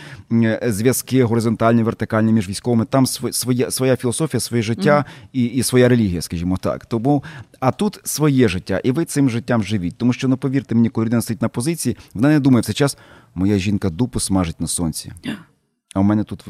зв'язки, 0.66 1.24
горизонтальні, 1.24 1.82
вертикальні 1.82 2.32
між 2.32 2.48
військовими. 2.48 2.84
Там 2.84 3.06
своя 3.06 3.70
своя 3.70 3.96
філософія, 3.96 4.40
своє 4.40 4.62
життя 4.62 5.04
mm. 5.08 5.28
і 5.32 5.44
і 5.44 5.62
своя 5.62 5.88
релігія, 5.88 6.22
скажімо 6.22 6.56
так. 6.56 6.86
Тому 6.86 7.24
а 7.60 7.70
тут 7.72 8.00
своє 8.04 8.48
життя, 8.48 8.80
і 8.84 8.90
ви 8.90 9.04
цим 9.04 9.30
життям 9.30 9.62
живіть. 9.62 9.96
Тому 9.96 10.12
що 10.12 10.28
ну 10.28 10.36
повірте 10.36 10.74
мені, 10.74 10.88
коли 10.88 11.06
людина 11.06 11.22
стоїть 11.22 11.42
на 11.42 11.48
позиції, 11.48 11.96
вона 12.14 12.28
не 12.28 12.40
думає 12.40 12.60
в 12.60 12.64
цей 12.64 12.74
час. 12.74 12.98
Моя 13.34 13.58
жінка 13.58 13.90
дупу 13.90 14.20
смажить 14.20 14.60
на 14.60 14.66
сонці. 14.66 15.12
А 15.94 16.00
у 16.00 16.02
мене 16.02 16.24
тут 16.24 16.44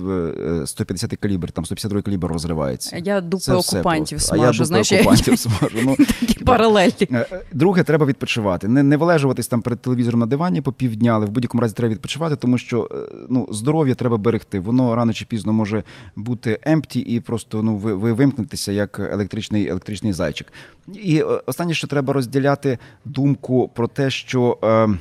150 0.65 1.17
калібр, 1.17 1.53
там 1.53 1.65
152 1.65 2.03
калібр 2.03 2.29
розривається. 2.29 2.97
Я 3.05 3.21
дупи 3.21 3.53
окупантів 3.53 4.21
смажу. 4.21 4.43
А 4.43 4.47
я 4.47 4.53
дупи 4.53 4.65
знаєш, 4.65 4.93
окупантів 4.93 5.39
смажу. 5.39 5.79
Ну, 5.85 5.97
Такі 6.21 6.45
паралелі. 6.45 6.93
Е, 7.01 7.27
е, 7.33 7.43
друге, 7.53 7.83
треба 7.83 8.07
відпочивати. 8.07 8.69
Не 8.69 8.83
не 8.83 8.97
вилежуватись 8.97 9.49
там 9.49 9.63
перед 9.63 9.81
телевізором 9.81 10.21
на 10.21 10.27
дивані 10.27 10.61
по 10.61 10.73
півдня, 10.73 11.13
але 11.13 11.27
в 11.27 11.31
будь-якому 11.31 11.61
разі 11.61 11.75
треба 11.75 11.95
відпочивати, 11.95 12.37
тому 12.37 12.59
що 12.59 12.89
е, 12.93 12.97
ну, 13.29 13.49
здоров'я 13.51 13.95
треба 13.95 14.17
берегти. 14.17 14.61
Воно 14.61 14.95
рано 14.95 15.13
чи 15.13 15.25
пізно 15.25 15.53
може 15.53 15.83
бути 16.17 16.59
емпті 16.63 17.01
і 17.01 17.21
просто 17.21 17.63
ну, 17.63 17.77
ви 17.77 17.95
ви 17.95 18.13
вимкнетеся 18.13 18.73
як 18.73 18.99
електричний 18.99 19.69
електричний 19.69 20.13
зайчик. 20.13 20.53
І 20.95 21.23
останнє, 21.23 21.75
що 21.75 21.87
треба 21.87 22.13
розділяти 22.13 22.79
думку 23.05 23.71
про 23.75 23.89
те, 23.89 24.11
що. 24.11 24.59
Е, 24.65 24.99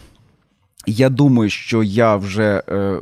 я 0.88 1.10
думаю, 1.10 1.50
що 1.50 1.84
я 1.84 2.16
вже 2.16 2.64
е, 2.68 2.76
е, 2.76 3.00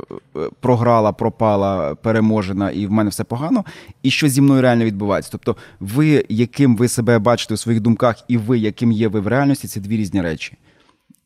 програла, 0.60 1.12
пропала, 1.12 1.94
переможена, 1.94 2.70
і 2.70 2.86
в 2.86 2.90
мене 2.90 3.10
все 3.10 3.24
погано. 3.24 3.64
І 4.02 4.10
що 4.10 4.28
зі 4.28 4.40
мною 4.40 4.62
реально 4.62 4.84
відбувається. 4.84 5.30
Тобто, 5.32 5.56
ви, 5.80 6.24
яким 6.28 6.76
ви 6.76 6.88
себе 6.88 7.18
бачите 7.18 7.54
у 7.54 7.56
своїх 7.56 7.80
думках, 7.80 8.24
і 8.28 8.36
ви, 8.36 8.58
яким 8.58 8.92
є 8.92 9.08
ви 9.08 9.20
в 9.20 9.26
реальності, 9.26 9.68
це 9.68 9.80
дві 9.80 9.96
різні 9.96 10.22
речі 10.22 10.56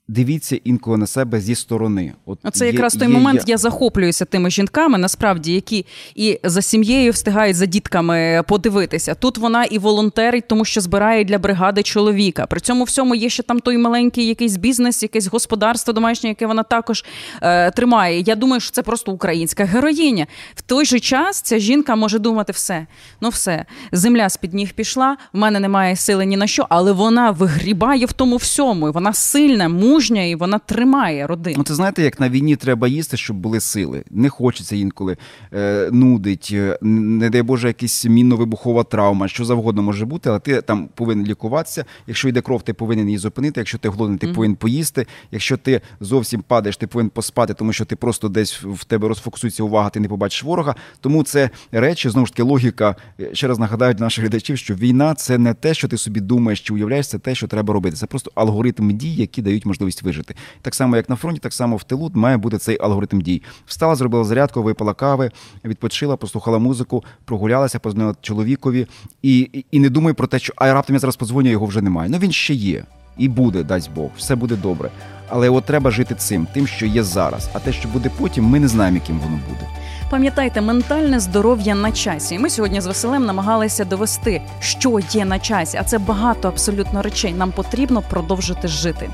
дивіться 0.09 0.59
інколи 0.65 0.97
на 0.97 1.07
себе 1.07 1.41
зі 1.41 1.55
сторони. 1.55 2.12
От 2.27 2.38
Оце 2.43 2.67
є, 2.67 2.73
якраз 2.73 2.95
той 2.95 3.09
є, 3.09 3.15
момент. 3.15 3.38
Є... 3.38 3.45
Я 3.47 3.59
захоплююся 3.59 4.25
тими 4.25 4.51
жінками, 4.51 4.99
насправді, 4.99 5.53
які 5.53 5.87
і 6.15 6.41
за 6.45 6.62
сім'єю 6.62 7.12
встигають 7.12 7.57
за 7.57 7.67
дітками 7.67 8.43
подивитися. 8.49 9.15
Тут 9.15 9.38
вона 9.38 9.65
і 9.65 9.79
волонтерить, 9.79 10.49
тому 10.49 10.65
що 10.65 10.81
збирає 10.81 11.25
для 11.25 11.38
бригади 11.38 11.83
чоловіка. 11.83 12.47
При 12.47 12.61
цьому 12.61 12.85
всьому 12.85 13.15
є 13.15 13.29
ще 13.29 13.43
там 13.43 13.61
той 13.61 13.79
маленький 13.79 14.27
якийсь 14.27 14.57
бізнес, 14.57 15.03
якесь 15.03 15.27
господарство 15.27 15.93
домашнє, 15.93 16.29
яке 16.29 16.47
вона 16.47 16.62
також 16.62 17.05
е, 17.43 17.71
тримає. 17.71 18.21
Я 18.21 18.35
думаю, 18.35 18.61
що 18.61 18.71
це 18.71 18.83
просто 18.83 19.12
українська 19.12 19.65
героїня. 19.65 20.27
В 20.55 20.62
той 20.62 20.85
же 20.85 21.01
час 21.01 21.41
ця 21.41 21.59
жінка 21.59 21.97
може 21.97 22.19
думати 22.19 22.53
все. 22.53 22.87
Ну, 23.21 23.29
все, 23.29 23.65
земля 23.93 24.29
з 24.29 24.37
під 24.37 24.55
ніг 24.55 24.73
пішла, 24.73 25.17
в 25.33 25.38
мене 25.38 25.61
немає 25.61 25.97
сили 25.97 26.27
ні 26.27 26.37
на 26.37 26.47
що, 26.47 26.67
але 26.69 26.93
вона 26.93 27.31
вигрібає 27.31 28.07
в 28.07 28.12
тому 28.12 28.37
всьому. 28.37 28.93
Вона 28.93 29.12
сильна, 29.12 29.69
мужня, 29.93 30.23
і 30.23 30.35
вона 30.35 30.59
тримає 30.59 31.27
родину. 31.27 31.55
Ну, 31.59 31.65
це 31.65 31.75
знаєте, 31.75 32.03
як 32.03 32.21
на 32.21 32.29
війні 32.29 32.57
треба 32.57 32.89
їсти, 32.89 33.17
щоб 33.17 33.37
були 33.37 33.61
сили. 33.61 34.05
Не 34.11 34.29
хочеться 34.29 34.77
інколи 34.77 35.17
е, 35.55 35.89
нудить, 35.93 36.49
е, 36.53 36.79
не 36.83 37.31
дай 37.31 37.43
Боже, 37.43 37.69
якась 37.69 38.07
мінно-вибухова 38.07 38.85
травма, 38.85 39.29
що 39.29 39.45
завгодно 39.45 39.83
може 39.83 40.07
бути, 40.07 40.31
але 40.31 40.39
ти 40.39 40.61
там 40.63 40.89
повинен 40.95 41.27
лікуватися. 41.27 41.85
Якщо 42.07 42.29
йде 42.29 42.41
кров, 42.41 42.63
ти 42.63 42.73
повинен 42.73 43.07
її 43.07 43.19
зупинити. 43.19 43.61
Якщо 43.61 43.79
ти 43.79 43.89
голодний, 43.89 44.19
ти 44.19 44.29
повинен 44.29 44.57
поїсти. 44.57 45.07
Якщо 45.31 45.57
ти 45.57 45.81
зовсім 46.01 46.43
падаєш, 46.43 46.77
ти 46.77 46.87
повинен 46.87 47.11
поспати, 47.11 47.55
тому 47.55 47.73
що 47.73 47.85
ти 47.85 47.97
просто 47.97 48.29
десь 48.29 48.63
в 48.63 48.85
тебе 48.85 49.09
розфокусується 49.09 49.63
увага, 49.63 49.91
ти 49.91 50.01
не 50.01 50.09
побачиш 50.09 50.43
ворога. 50.43 50.75
Тому 51.01 51.23
це 51.23 51.51
речі, 51.73 52.09
знову 52.09 52.27
ж 52.27 52.33
таки, 52.33 52.43
логіка. 52.43 52.97
Е, 53.21 53.35
Ще 53.35 53.49
раз 53.49 53.59
нагадаю 53.59 53.95
для 53.95 54.05
наших 54.05 54.25
глядачів, 54.25 54.59
що 54.59 54.75
війна 54.75 55.15
це 55.15 55.39
не 55.39 55.55
те, 55.55 55.75
що 55.75 55.89
ти 55.89 55.97
собі 55.99 56.21
думаєш 56.21 56.61
чи 56.61 56.75
уявляєш, 56.75 57.09
це 57.09 57.19
те, 57.19 57.35
що 57.35 57.47
треба 57.47 57.75
робити. 57.75 57.97
Це 57.97 58.07
просто 58.07 58.33
алгоритм 58.35 58.91
дій, 58.91 59.15
які 59.15 59.43
дають 59.43 59.67
можливість 59.67 59.82
вижити. 60.03 60.35
Так 60.62 60.75
само, 60.75 60.97
як 60.97 61.09
на 61.09 61.16
фронті, 61.16 61.40
так 61.40 61.53
само 61.53 61.77
в 61.77 61.85
тилу 61.85 62.11
має 62.14 62.37
бути 62.37 62.59
цей 62.59 62.79
алгоритм 62.81 63.21
дій. 63.21 63.42
Встала, 63.66 63.95
зробила 63.95 64.25
зарядку, 64.25 64.62
випила 64.62 64.95
кави, 64.95 65.31
відпочила, 65.64 66.16
послухала 66.16 66.59
музику, 66.59 67.05
прогулялася, 67.25 67.79
позвонила 67.79 68.14
чоловікові 68.21 68.87
і, 69.23 69.64
і, 69.71 69.81
не 69.81 69.90
думай 69.90 70.12
про 70.12 70.27
те, 70.27 70.38
що 70.38 70.53
а 70.57 70.73
раптом 70.75 70.97
я 70.97 71.01
зараз 71.01 71.16
подзвоню, 71.16 71.51
його 71.51 71.66
вже 71.66 71.83
немає. 71.83 72.11
Ну 72.11 72.18
він 72.18 72.33
ще 72.33 72.55
є. 72.55 72.85
І 73.18 73.29
буде, 73.29 73.62
дасть 73.62 73.90
Бог, 73.95 74.11
все 74.16 74.35
буде 74.35 74.57
добре. 74.57 74.90
Але 75.35 75.49
от 75.49 75.64
треба 75.64 75.90
жити 75.90 76.14
цим, 76.14 76.47
тим, 76.55 76.66
що 76.66 76.87
є 76.87 77.03
зараз. 77.03 77.49
А 77.53 77.59
те, 77.59 77.73
що 77.73 77.88
буде 77.88 78.11
потім, 78.18 78.45
ми 78.45 78.61
не 78.61 78.68
знаємо, 78.68 78.97
яким 78.97 79.18
воно 79.18 79.40
буде. 79.49 79.68
Пам'ятайте, 80.11 80.61
ментальне 80.61 81.21
здоров'я 81.21 81.75
на 81.75 81.92
часі. 81.92 82.38
Ми 82.38 82.51
сьогодні 82.51 82.81
з 82.81 82.87
Василем 82.87 83.27
намагалися 83.27 83.85
довести, 83.85 84.42
що 84.61 84.99
є 85.11 85.25
на 85.25 85.38
часі, 85.38 85.79
а 85.81 85.85
це 85.85 85.99
багато 85.99 86.49
абсолютно 86.49 87.03
речей. 87.03 87.33
Нам 87.33 87.53
потрібно 87.53 88.03
продовжити 88.03 88.68
жити. 88.68 89.11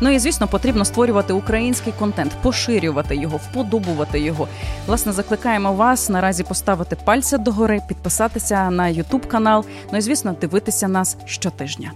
Ну 0.00 0.10
і 0.10 0.18
звісно, 0.18 0.48
потрібно 0.48 0.84
створювати 0.84 1.32
український 1.32 1.92
контент, 1.98 2.32
поширювати 2.42 3.16
його, 3.16 3.36
вподобувати 3.36 4.20
його. 4.20 4.48
Власне, 4.86 5.12
закликаємо 5.12 5.72
вас 5.72 6.08
наразі 6.08 6.42
поставити 6.42 6.96
пальця 6.96 7.38
догори, 7.38 7.80
підписатися 7.88 8.70
на 8.70 8.88
Ютуб 8.88 9.28
канал. 9.28 9.64
Ну 9.92 9.98
і 9.98 10.00
звісно, 10.00 10.34
дивитися 10.40 10.88
нас 10.88 11.16
щотижня. 11.26 11.92